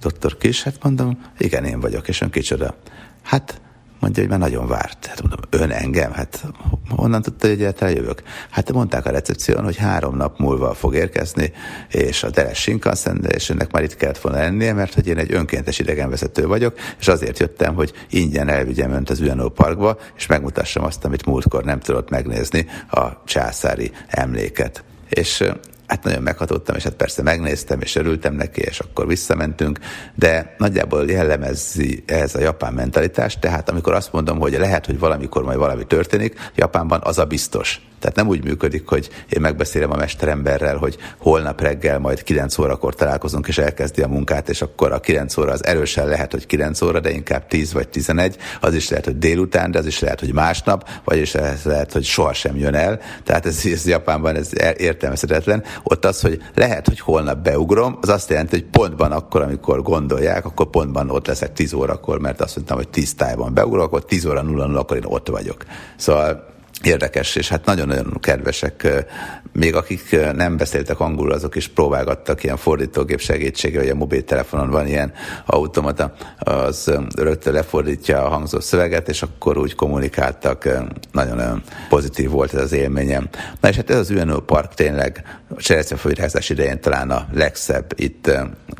[0.00, 2.74] doktor Kiss, hát mondom, igen, én vagyok, és ön kicsoda.
[3.22, 3.60] Hát
[4.04, 5.06] mondja, hogy már nagyon várt.
[5.06, 6.12] Hát mondom, ön engem?
[6.12, 6.44] Hát
[6.88, 8.22] honnan tudta, hogy egyáltalán jövök?
[8.50, 11.52] Hát mondták a recepción, hogy három nap múlva fog érkezni,
[11.90, 15.32] és a Teres Shinkansen, és önnek már itt kellett volna lennie, mert hogy én egy
[15.32, 20.84] önkéntes idegenvezető vagyok, és azért jöttem, hogy ingyen elvigyem önt az UNO Parkba, és megmutassam
[20.84, 24.84] azt, amit múltkor nem tudott megnézni, a császári emléket.
[25.08, 25.44] És
[25.86, 29.78] hát nagyon meghatottam, és hát persze megnéztem, és örültem neki, és akkor visszamentünk,
[30.14, 35.44] de nagyjából jellemezi ez a japán mentalitást, tehát amikor azt mondom, hogy lehet, hogy valamikor
[35.44, 37.80] majd valami történik, Japánban az a biztos.
[38.04, 42.94] Tehát nem úgy működik, hogy én megbeszélem a mesteremberrel, hogy holnap reggel majd 9 órakor
[42.94, 46.80] találkozunk, és elkezdi a munkát, és akkor a 9 óra az erősen lehet, hogy 9
[46.80, 50.20] óra, de inkább 10 vagy 11, az is lehet, hogy délután, de az is lehet,
[50.20, 51.32] hogy másnap, vagyis
[51.64, 53.00] lehet, hogy sohasem jön el.
[53.24, 55.64] Tehát ez, ez Japánban ez értelmezhetetlen.
[55.86, 60.44] Ott az, hogy lehet, hogy holnap beugrom, az azt jelenti, hogy pontban akkor, amikor gondolják,
[60.44, 64.26] akkor pontban ott leszek 10 órakor, mert azt mondtam, hogy 10 tájban beugrok, akkor 10
[64.26, 65.64] óra 0 0 akkor én ott vagyok.
[65.96, 66.53] Szóval
[66.86, 69.04] érdekes, és hát nagyon-nagyon kedvesek.
[69.52, 74.86] Még akik nem beszéltek angolul, azok is próbálgattak ilyen fordítógép segítsége, vagy a mobiltelefonon van
[74.86, 75.12] ilyen
[75.46, 80.68] automata, az rögtön lefordítja a hangzó szöveget, és akkor úgy kommunikáltak.
[81.12, 83.28] Nagyon-nagyon pozitív volt ez az élményem.
[83.60, 88.30] Na és hát ez az UNO Park tényleg a cseresznyefővirágzás idején talán a legszebb itt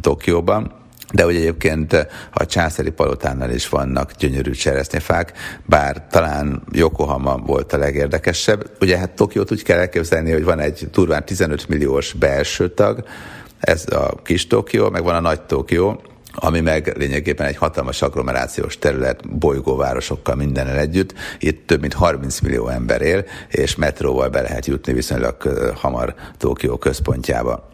[0.00, 5.32] Tokióban de hogy egyébként a császári palotánál is vannak gyönyörű cseresznyefák,
[5.66, 8.70] bár talán Yokohama volt a legérdekesebb.
[8.80, 13.04] Ugye hát Tokiót úgy kell elképzelni, hogy van egy turván 15 milliós belső tag,
[13.60, 16.02] ez a kis Tokió, meg van a nagy Tokió,
[16.34, 21.14] ami meg lényegében egy hatalmas agglomerációs terület bolygóvárosokkal mindennel együtt.
[21.38, 25.36] Itt több mint 30 millió ember él, és metróval be lehet jutni viszonylag
[25.74, 27.72] hamar Tokió központjába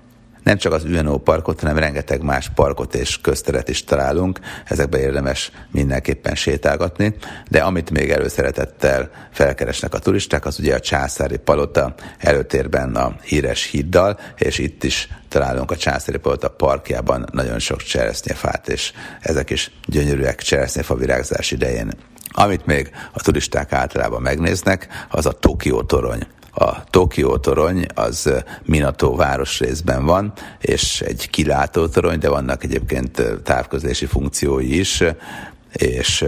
[0.51, 5.53] nem csak az UNO parkot, hanem rengeteg más parkot és közteret is találunk, ezekbe érdemes
[5.71, 7.15] mindenképpen sétálgatni,
[7.49, 13.65] de amit még előszeretettel felkeresnek a turisták, az ugye a császári palota előtérben a híres
[13.65, 19.71] híddal, és itt is találunk a császári palota parkjában nagyon sok cseresznyefát, és ezek is
[19.87, 21.93] gyönyörűek cseresznyefa virágzás idején.
[22.33, 26.27] Amit még a turisták általában megnéznek, az a Tokió torony.
[26.55, 28.33] A Tokió torony az
[28.63, 35.03] Minato városrészben van, és egy kilátó torony, de vannak egyébként távközlési funkciói is,
[35.73, 36.25] és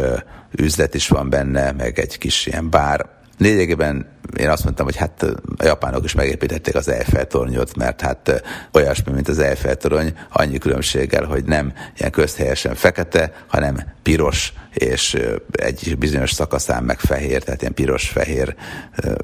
[0.50, 3.21] üzlet is van benne, meg egy kis ilyen bár.
[3.42, 4.06] Lényegében
[4.38, 5.22] én azt mondtam, hogy hát
[5.56, 10.58] a japánok is megépítették az Eiffel tornyot, mert hát olyasmi, mint az Eiffel torony, annyi
[10.58, 15.18] különbséggel, hogy nem ilyen közhelyesen fekete, hanem piros, és
[15.52, 18.54] egy bizonyos szakaszán meg fehér, tehát ilyen piros-fehér,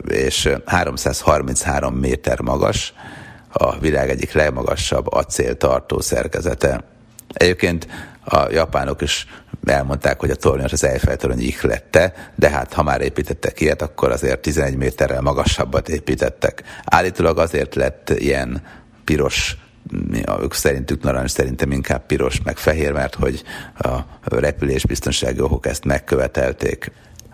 [0.09, 2.95] és 333 méter magas,
[3.53, 6.85] a világ egyik legmagasabb acéltartó szerkezete.
[7.33, 7.87] Egyébként
[8.25, 9.27] a japánok is
[9.69, 14.11] elmondták, hogy a tornyot az Eiffel torony ihlette, de hát ha már építettek ilyet, akkor
[14.11, 16.63] azért 11 méterrel magasabbat építettek.
[16.85, 18.63] Állítólag azért lett ilyen
[19.05, 19.57] piros
[20.43, 23.43] ők szerintük narancs, szerintem inkább piros, meg fehér, mert hogy
[23.79, 26.93] a repülés biztonsági okok ezt megkövetelték.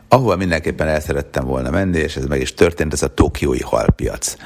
[0.08, 4.36] Ahova mindenképpen el szerettem volna menni, és ez meg is történt, ez a tokiói halpiac.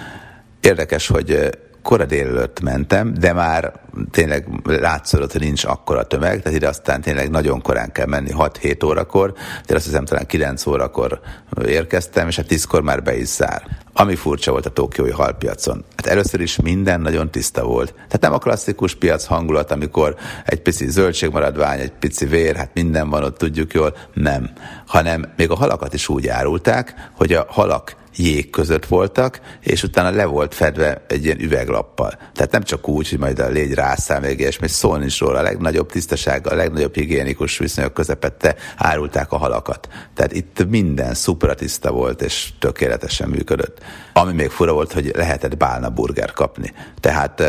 [0.61, 3.73] Érdekes, hogy kora délelőtt mentem, de már
[4.11, 8.85] tényleg látszott, hogy nincs akkora tömeg, tehát ide aztán tényleg nagyon korán kell menni, 6-7
[8.85, 9.35] órakor,
[9.67, 11.21] de azt hiszem talán 9 órakor
[11.67, 13.63] érkeztem, és hát 10-kor már be is zár.
[13.93, 15.85] Ami furcsa volt a tokiói halpiacon.
[15.97, 17.95] Hát először is minden nagyon tiszta volt.
[17.95, 23.11] Tehát nem a klasszikus piac hangulat, amikor egy pici zöldségmaradvány, egy pici vér, hát minden
[23.11, 24.51] van ott, tudjuk jól, nem.
[24.87, 30.11] Hanem még a halakat is úgy árulták, hogy a halak jég között voltak, és utána
[30.11, 32.11] le volt fedve egy ilyen üveglappal.
[32.33, 35.43] Tehát nem csak úgy, hogy majd a légy rászáll még ilyesmi, szólni is róla, a
[35.43, 39.89] legnagyobb tisztasággal, a legnagyobb higiénikus viszonyok közepette árulták a halakat.
[40.15, 43.79] Tehát itt minden szupra tiszta volt, és tökéletesen működött.
[44.13, 46.73] Ami még fura volt, hogy lehetett bálna burger kapni.
[47.01, 47.43] Tehát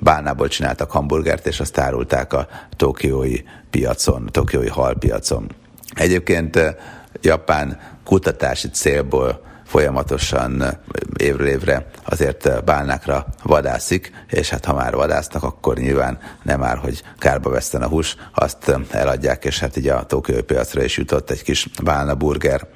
[0.00, 3.36] bálnából csináltak hamburgert, és azt árulták a tokiói
[3.70, 5.50] piacon, tokiói halpiacon.
[5.94, 6.76] Egyébként
[7.20, 10.78] Japán kutatási célból folyamatosan
[11.16, 17.02] évről évre azért bálnákra vadászik, és hát ha már vadásznak, akkor nyilván nem már, hogy
[17.18, 21.42] kárba veszten a hús, azt eladják, és hát így a tokiói piacra is jutott egy
[21.42, 22.66] kis bálna burger.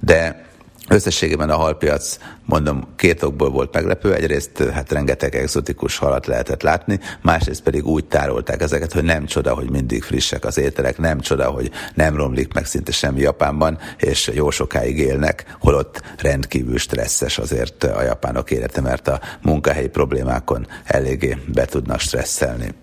[0.00, 0.47] De
[0.88, 4.14] Összességében a halpiac, mondom, két okból volt meglepő.
[4.14, 9.54] Egyrészt hát rengeteg exotikus halat lehetett látni, másrészt pedig úgy tárolták ezeket, hogy nem csoda,
[9.54, 14.30] hogy mindig frissek az ételek, nem csoda, hogy nem romlik meg szinte semmi Japánban, és
[14.34, 21.36] jó sokáig élnek, holott rendkívül stresszes azért a japánok élete, mert a munkahelyi problémákon eléggé
[21.52, 22.74] be tudnak stresszelni.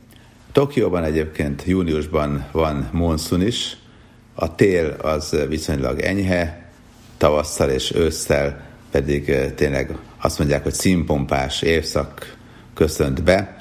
[0.52, 3.78] Tokióban egyébként júniusban van monszun is,
[4.34, 6.65] a tél az viszonylag enyhe,
[7.26, 8.62] tavasszal és ősszel
[8.92, 12.38] pedig tényleg azt mondják, hogy színpompás évszak
[12.74, 13.56] köszönt be,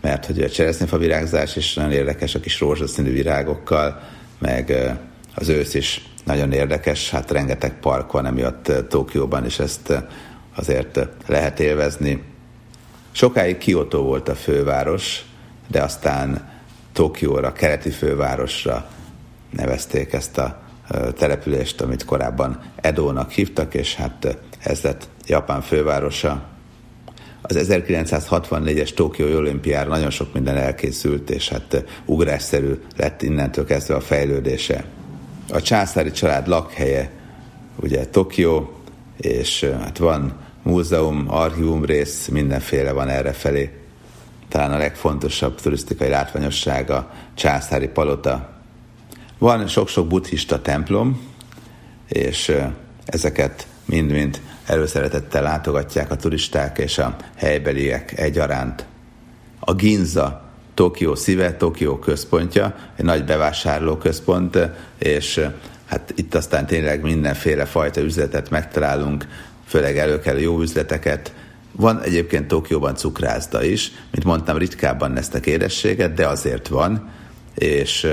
[0.00, 4.00] mert hogy a cseresznyefa virágzás is nagyon érdekes a kis rózsaszínű virágokkal,
[4.38, 4.94] meg
[5.34, 9.92] az ősz is nagyon érdekes, hát rengeteg park van emiatt Tokióban, és ezt
[10.56, 12.22] azért lehet élvezni.
[13.12, 15.24] Sokáig Kyoto volt a főváros,
[15.68, 16.50] de aztán
[16.92, 18.88] Tokióra, keleti fővárosra
[19.50, 20.65] nevezték ezt a
[21.16, 26.42] települést, amit korábban Edónak hívtak, és hát ez lett Japán fővárosa.
[27.42, 34.00] Az 1964-es Tokiói olimpiára nagyon sok minden elkészült, és hát ugrásszerű lett innentől kezdve a
[34.00, 34.84] fejlődése.
[35.52, 37.10] A császári család lakhelye
[37.76, 38.80] ugye Tokió,
[39.16, 43.70] és hát van múzeum, archívum rész, mindenféle van erre felé.
[44.48, 48.55] Talán a legfontosabb turisztikai látványossága császári palota,
[49.38, 51.20] van sok-sok buddhista templom,
[52.08, 52.52] és
[53.04, 58.86] ezeket mind-mind előszeretettel látogatják a turisták és a helybeliek egyaránt.
[59.60, 64.58] A Ginza Tokió szíve, Tokió központja, egy nagy bevásárlóközpont,
[64.98, 65.40] és
[65.86, 69.26] hát itt aztán tényleg mindenféle fajta üzletet megtalálunk,
[69.66, 71.34] főleg előkelő jó üzleteket.
[71.72, 77.10] Van egyébként Tokióban cukrászda is, mint mondtam, ritkábban lesznek édességet, de azért van,
[77.54, 78.08] és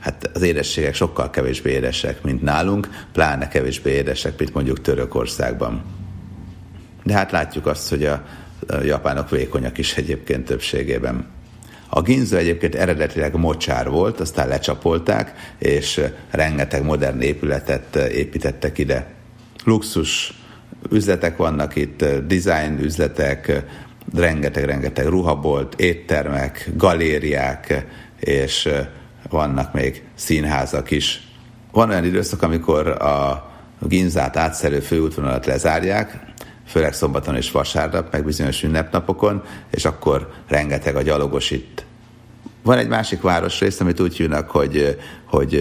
[0.00, 5.82] hát az édességek sokkal kevésbé édesek, mint nálunk, pláne kevésbé édesek, mint mondjuk Törökországban.
[7.02, 8.24] De hát látjuk azt, hogy a,
[8.82, 11.26] japánok vékonyak is egyébként többségében.
[11.88, 19.06] A ginza egyébként eredetileg mocsár volt, aztán lecsapolták, és rengeteg modern épületet építettek ide.
[19.64, 20.34] Luxus
[20.90, 23.64] üzletek vannak itt, design üzletek,
[24.14, 27.86] rengeteg-rengeteg ruhabolt, éttermek, galériák,
[28.20, 28.68] és
[29.30, 31.28] vannak még színházak is.
[31.72, 33.48] Van olyan időszak, amikor a
[33.80, 36.18] Ginzát átszerű főútvonalat lezárják,
[36.66, 41.84] főleg szombaton és vasárnap, meg bizonyos ünnepnapokon, és akkor rengeteg a gyalogos itt.
[42.62, 45.54] Van egy másik városrész, amit úgy hívnak, hogy, hogy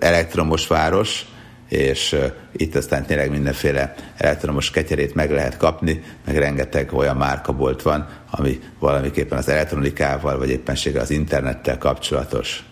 [0.00, 1.26] elektromos város,
[1.68, 2.16] és
[2.52, 8.60] itt aztán tényleg mindenféle elektromos ketyerét meg lehet kapni, meg rengeteg olyan márkabolt van, ami
[8.78, 12.64] valamiképpen az elektronikával, vagy éppenséggel az internettel kapcsolatos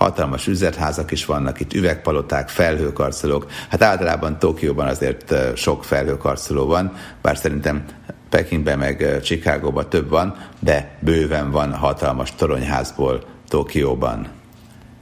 [0.00, 3.46] hatalmas üzletházak is vannak, itt üvegpaloták, felhőkarcolók.
[3.68, 6.92] Hát általában Tokióban azért sok felhőkarcoló van,
[7.22, 7.84] bár szerintem
[8.28, 14.28] Pekingben meg Chicagóban több van, de bőven van hatalmas toronyházból Tokióban.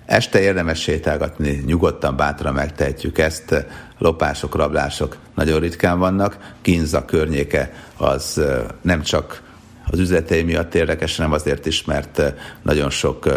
[0.06, 3.66] Este érdemes sétálgatni, nyugodtan, bátran megtehetjük ezt.
[3.98, 6.54] Lopások, rablások nagyon ritkán vannak.
[6.62, 8.40] Kinza környéke az
[8.80, 9.42] nem csak
[9.90, 12.22] az üzletei miatt érdekes, hanem azért is, mert
[12.62, 13.28] nagyon sok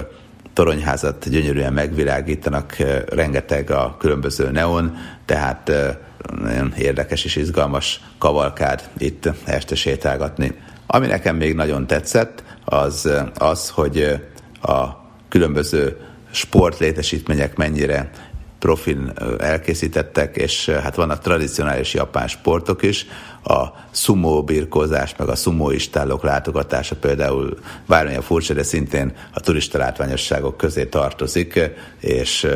[0.54, 2.76] toronyházat gyönyörűen megvilágítanak,
[3.10, 5.72] rengeteg a különböző neon, tehát
[6.41, 10.56] nagyon érdekes és izgalmas kavalkád itt este sétálgatni.
[10.88, 14.22] Ami nekem még nagyon tetszett, az az, hogy
[14.62, 14.88] a
[15.30, 15.97] különböző
[16.32, 18.10] sportlétesítmények mennyire
[18.62, 23.05] profin elkészítettek, és hát vannak tradicionális japán sportok is,
[23.43, 27.57] a sumo birkózás, meg a sumo istállók látogatása például
[27.88, 31.59] bármilyen furcsa, de szintén a turista látványosságok közé tartozik,
[31.99, 32.47] és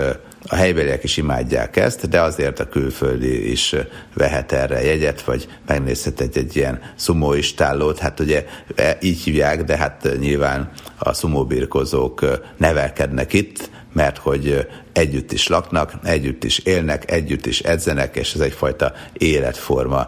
[0.47, 3.76] a helybeliek is imádják ezt, de azért a külföldi is
[4.14, 7.99] vehet erre jegyet, vagy megnézhet egy, egy ilyen sumo istállót.
[7.99, 8.45] Hát ugye
[8.76, 12.26] e, így hívják, de hát nyilván a sumo birkozók
[12.58, 18.39] nevelkednek itt, mert hogy együtt is laknak, együtt is élnek, együtt is edzenek, és ez
[18.39, 20.08] egyfajta életforma,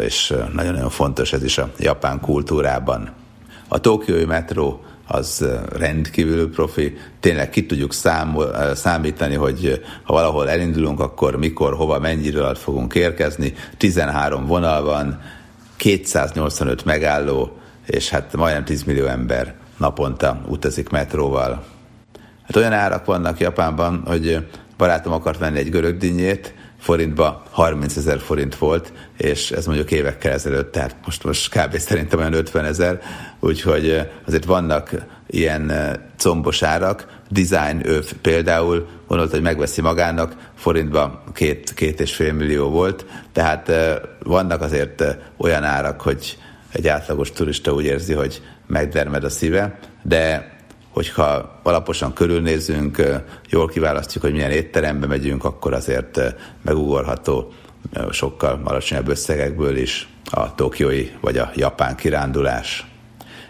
[0.00, 3.10] és nagyon-nagyon fontos ez is a japán kultúrában.
[3.68, 5.46] A Tokiói metró az
[5.78, 6.96] rendkívül profi.
[7.20, 12.94] Tényleg ki tudjuk számol, számítani, hogy ha valahol elindulunk, akkor mikor, hova, mennyire alatt fogunk
[12.94, 13.54] érkezni.
[13.76, 15.20] 13 vonal van,
[15.76, 21.64] 285 megálló, és hát majdnem 10 millió ember naponta utazik metróval.
[22.48, 24.46] Hát olyan árak vannak Japánban, hogy
[24.76, 30.32] barátom akart venni egy görög dinnyét, forintba 30 ezer forint volt, és ez mondjuk évekkel
[30.32, 31.76] ezelőtt, tehát most, most kb.
[31.76, 33.00] szerintem olyan 50 ezer,
[33.40, 34.90] úgyhogy azért vannak
[35.26, 35.72] ilyen
[36.16, 42.68] combos árak, design öv például gondolta, hogy megveszi magának, forintba két, két és fél millió
[42.68, 43.72] volt, tehát
[44.22, 45.04] vannak azért
[45.36, 46.38] olyan árak, hogy
[46.72, 50.56] egy átlagos turista úgy érzi, hogy megdermed a szíve, de
[50.90, 53.02] hogyha alaposan körülnézünk,
[53.48, 56.20] jól kiválasztjuk, hogy milyen étterembe megyünk, akkor azért
[56.62, 57.52] megugorható
[58.10, 62.86] sokkal alacsonyabb összegekből is a tokiói vagy a japán kirándulás.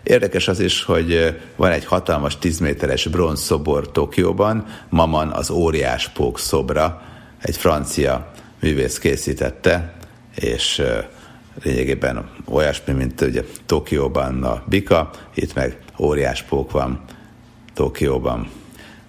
[0.03, 6.09] Érdekes az is, hogy van egy hatalmas 10 méteres bronz szobor Tokióban, Maman az óriás
[6.09, 7.03] pók szobra,
[7.39, 8.31] egy francia
[8.61, 9.95] művész készítette,
[10.35, 10.83] és
[11.63, 17.05] lényegében olyasmi, mint ugye Tokióban a bika, itt meg óriás pók van
[17.79, 18.51] Tokióban.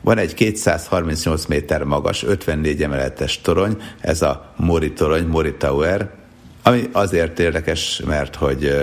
[0.02, 6.10] Van egy 238 méter magas, 54 emeletes torony, ez a Mori torony, Mori Tower,
[6.64, 8.76] ami azért érdekes, mert hogy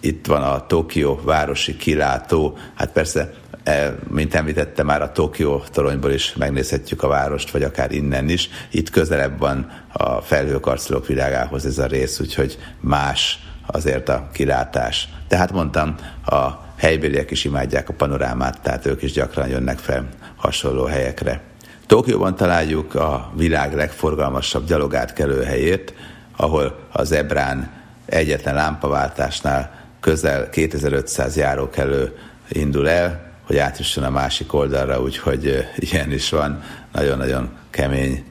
[0.00, 3.32] itt van a Tokió városi kilátó, hát persze,
[3.64, 8.48] e, mint említette már a Tokió toronyból is megnézhetjük a várost, vagy akár innen is.
[8.70, 15.08] Itt közelebb van a felhőkarcolók világához ez a rész, úgyhogy más azért a kilátás.
[15.26, 20.84] Tehát mondtam, a helybéliek is imádják a panorámát, tehát ők is gyakran jönnek fel hasonló
[20.84, 21.40] helyekre.
[21.86, 25.94] Tokióban találjuk a világ legforgalmasabb gyalogátkelő helyét,
[26.36, 27.70] ahol az Ebrán
[28.06, 32.16] egyetlen lámpaváltásnál közel 2500 járókelő
[32.48, 36.62] indul el, hogy átjusson a másik oldalra, úgyhogy ilyen is van,
[36.92, 38.24] nagyon-nagyon kemény.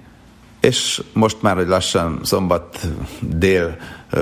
[0.62, 2.80] És most már, hogy lassan szombat
[3.20, 3.78] dél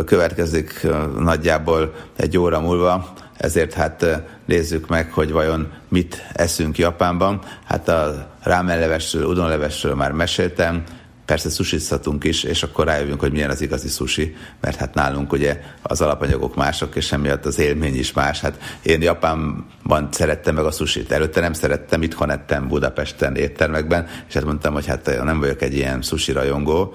[0.05, 0.88] következik
[1.19, 7.41] nagyjából egy óra múlva, ezért hát nézzük meg, hogy vajon mit eszünk Japánban.
[7.65, 10.83] Hát a rámenlevesről, udonlevesről már meséltem,
[11.25, 15.61] Persze sushizhatunk is, és akkor rájövünk, hogy milyen az igazi sushi, mert hát nálunk ugye
[15.81, 18.39] az alapanyagok mások, és emiatt az élmény is más.
[18.39, 24.33] Hát én Japánban szerettem meg a sushit, előtte nem szerettem, itthon ettem Budapesten éttermekben, és
[24.33, 26.93] hát mondtam, hogy hát nem vagyok egy ilyen sushi rajongó,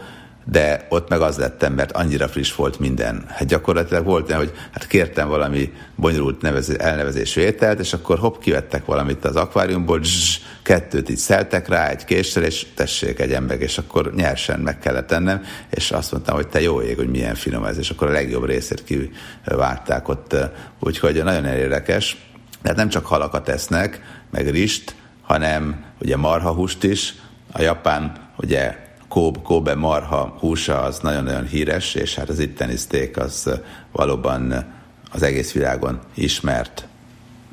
[0.50, 3.24] de ott meg az lettem, mert annyira friss volt minden.
[3.28, 8.40] Hát gyakorlatilag volt olyan, hogy hát kértem valami bonyolult nevező, elnevezésű ételt, és akkor hopp,
[8.40, 13.60] kivettek valamit az akváriumból, zzz, kettőt így szeltek rá egy késsel, és tessék egy ember,
[13.60, 17.34] és akkor nyersen meg kellett tennem, és azt mondtam, hogy te jó ég, hogy milyen
[17.34, 20.36] finom ez, és akkor a legjobb részét kivágták ott,
[20.80, 22.16] úgyhogy nagyon érdekes.
[22.62, 27.14] Tehát nem csak halakat esznek, meg rist, hanem ugye marhahúst is,
[27.52, 33.16] a japán ugye Kobe, Kobe marha húsa az nagyon-nagyon híres, és hát az itteni steak
[33.16, 33.60] az
[33.92, 34.64] valóban
[35.12, 36.86] az egész világon ismert.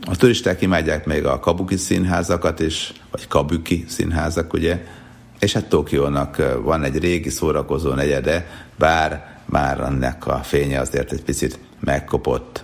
[0.06, 4.84] A turisták imádják még a kabuki színházakat is, vagy kabuki színházak, ugye,
[5.40, 11.24] és hát Tokiónak van egy régi szórakozó negyede, bár már annak a fénye azért egy
[11.24, 12.64] picit megkopott.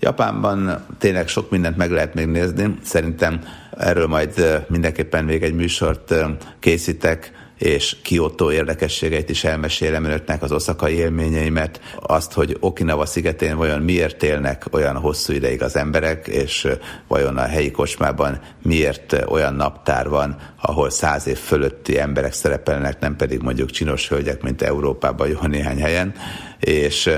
[0.00, 3.40] Japánban tényleg sok mindent meg lehet még nézni, szerintem
[3.78, 6.14] erről majd mindenképpen még egy műsort
[6.58, 13.82] készítek, és Kyoto érdekességeit is elmesélem önöknek, az oszakai élményeimet, azt, hogy Okinawa szigetén vajon
[13.82, 16.68] miért élnek olyan hosszú ideig az emberek, és
[17.08, 23.16] vajon a helyi kocsmában miért olyan naptár van, ahol száz év fölötti emberek szerepelnek, nem
[23.16, 26.14] pedig mondjuk csinos hölgyek, mint Európában jó néhány helyen,
[26.60, 27.10] és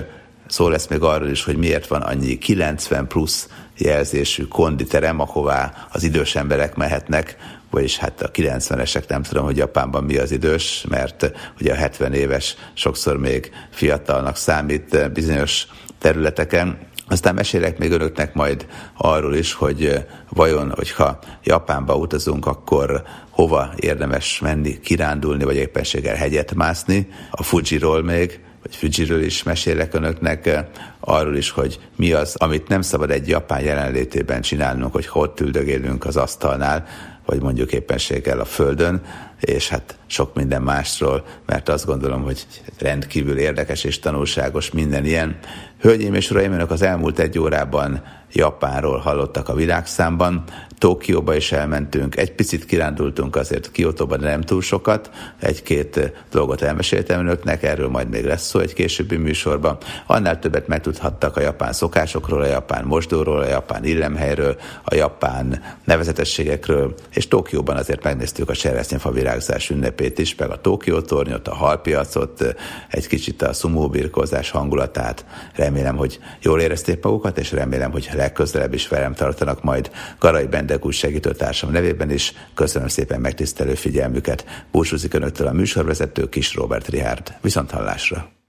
[0.46, 3.48] szó lesz még arról is, hogy miért van annyi 90 plusz
[3.78, 7.36] jelzésű konditerem, ahová az idős emberek mehetnek,
[7.70, 12.12] vagyis hát a 90-esek nem tudom, hogy Japánban mi az idős, mert ugye a 70
[12.12, 15.66] éves sokszor még fiatalnak számít bizonyos
[15.98, 18.66] területeken, aztán mesélek még önöknek majd
[18.96, 26.54] arról is, hogy vajon, hogyha Japánba utazunk, akkor hova érdemes menni, kirándulni, vagy éppenséggel hegyet
[26.54, 27.08] mászni.
[27.30, 30.64] A Fujiról még, vagy Fujiről is mesélek önöknek,
[31.00, 36.04] arról is, hogy mi az, amit nem szabad egy japán jelenlétében csinálnunk, hogy ott üldögélünk
[36.04, 36.86] az asztalnál,
[37.26, 39.02] vagy mondjuk éppenséggel a Földön,
[39.40, 42.46] és hát sok minden másról, mert azt gondolom, hogy
[42.78, 45.38] rendkívül érdekes és tanulságos minden ilyen.
[45.80, 48.02] Hölgyeim és uraim, önök az elmúlt egy órában
[48.32, 50.44] Japánról hallottak a világszámban,
[50.78, 55.10] Tokióba is elmentünk, egy picit kirándultunk azért Kiotóban, de nem túl sokat,
[55.40, 59.78] egy-két dolgot elmeséltem önöknek, erről majd még lesz szó egy későbbi műsorban.
[60.06, 66.94] Annál többet megtudhattak a japán szokásokról, a japán mosdóról, a japán illemhelyről, a japán nevezetességekről,
[67.14, 72.54] és Tokióban azért megnéztük a cseresznyefabirák virágzás ünnepét is, meg a Tókió tornyot, a halpiacot,
[72.88, 75.24] egy kicsit a szumóbirkózás hangulatát.
[75.54, 80.92] Remélem, hogy jól érezték magukat, és remélem, hogy legközelebb is velem tartanak majd Garai Bendegúr
[80.92, 82.32] segítőtársam nevében is.
[82.54, 84.44] Köszönöm szépen megtisztelő figyelmüket.
[84.70, 87.34] Búcsúzik Önöktől a műsorvezető Kis Robert Rihárd.
[87.40, 88.43] Viszont hallásra!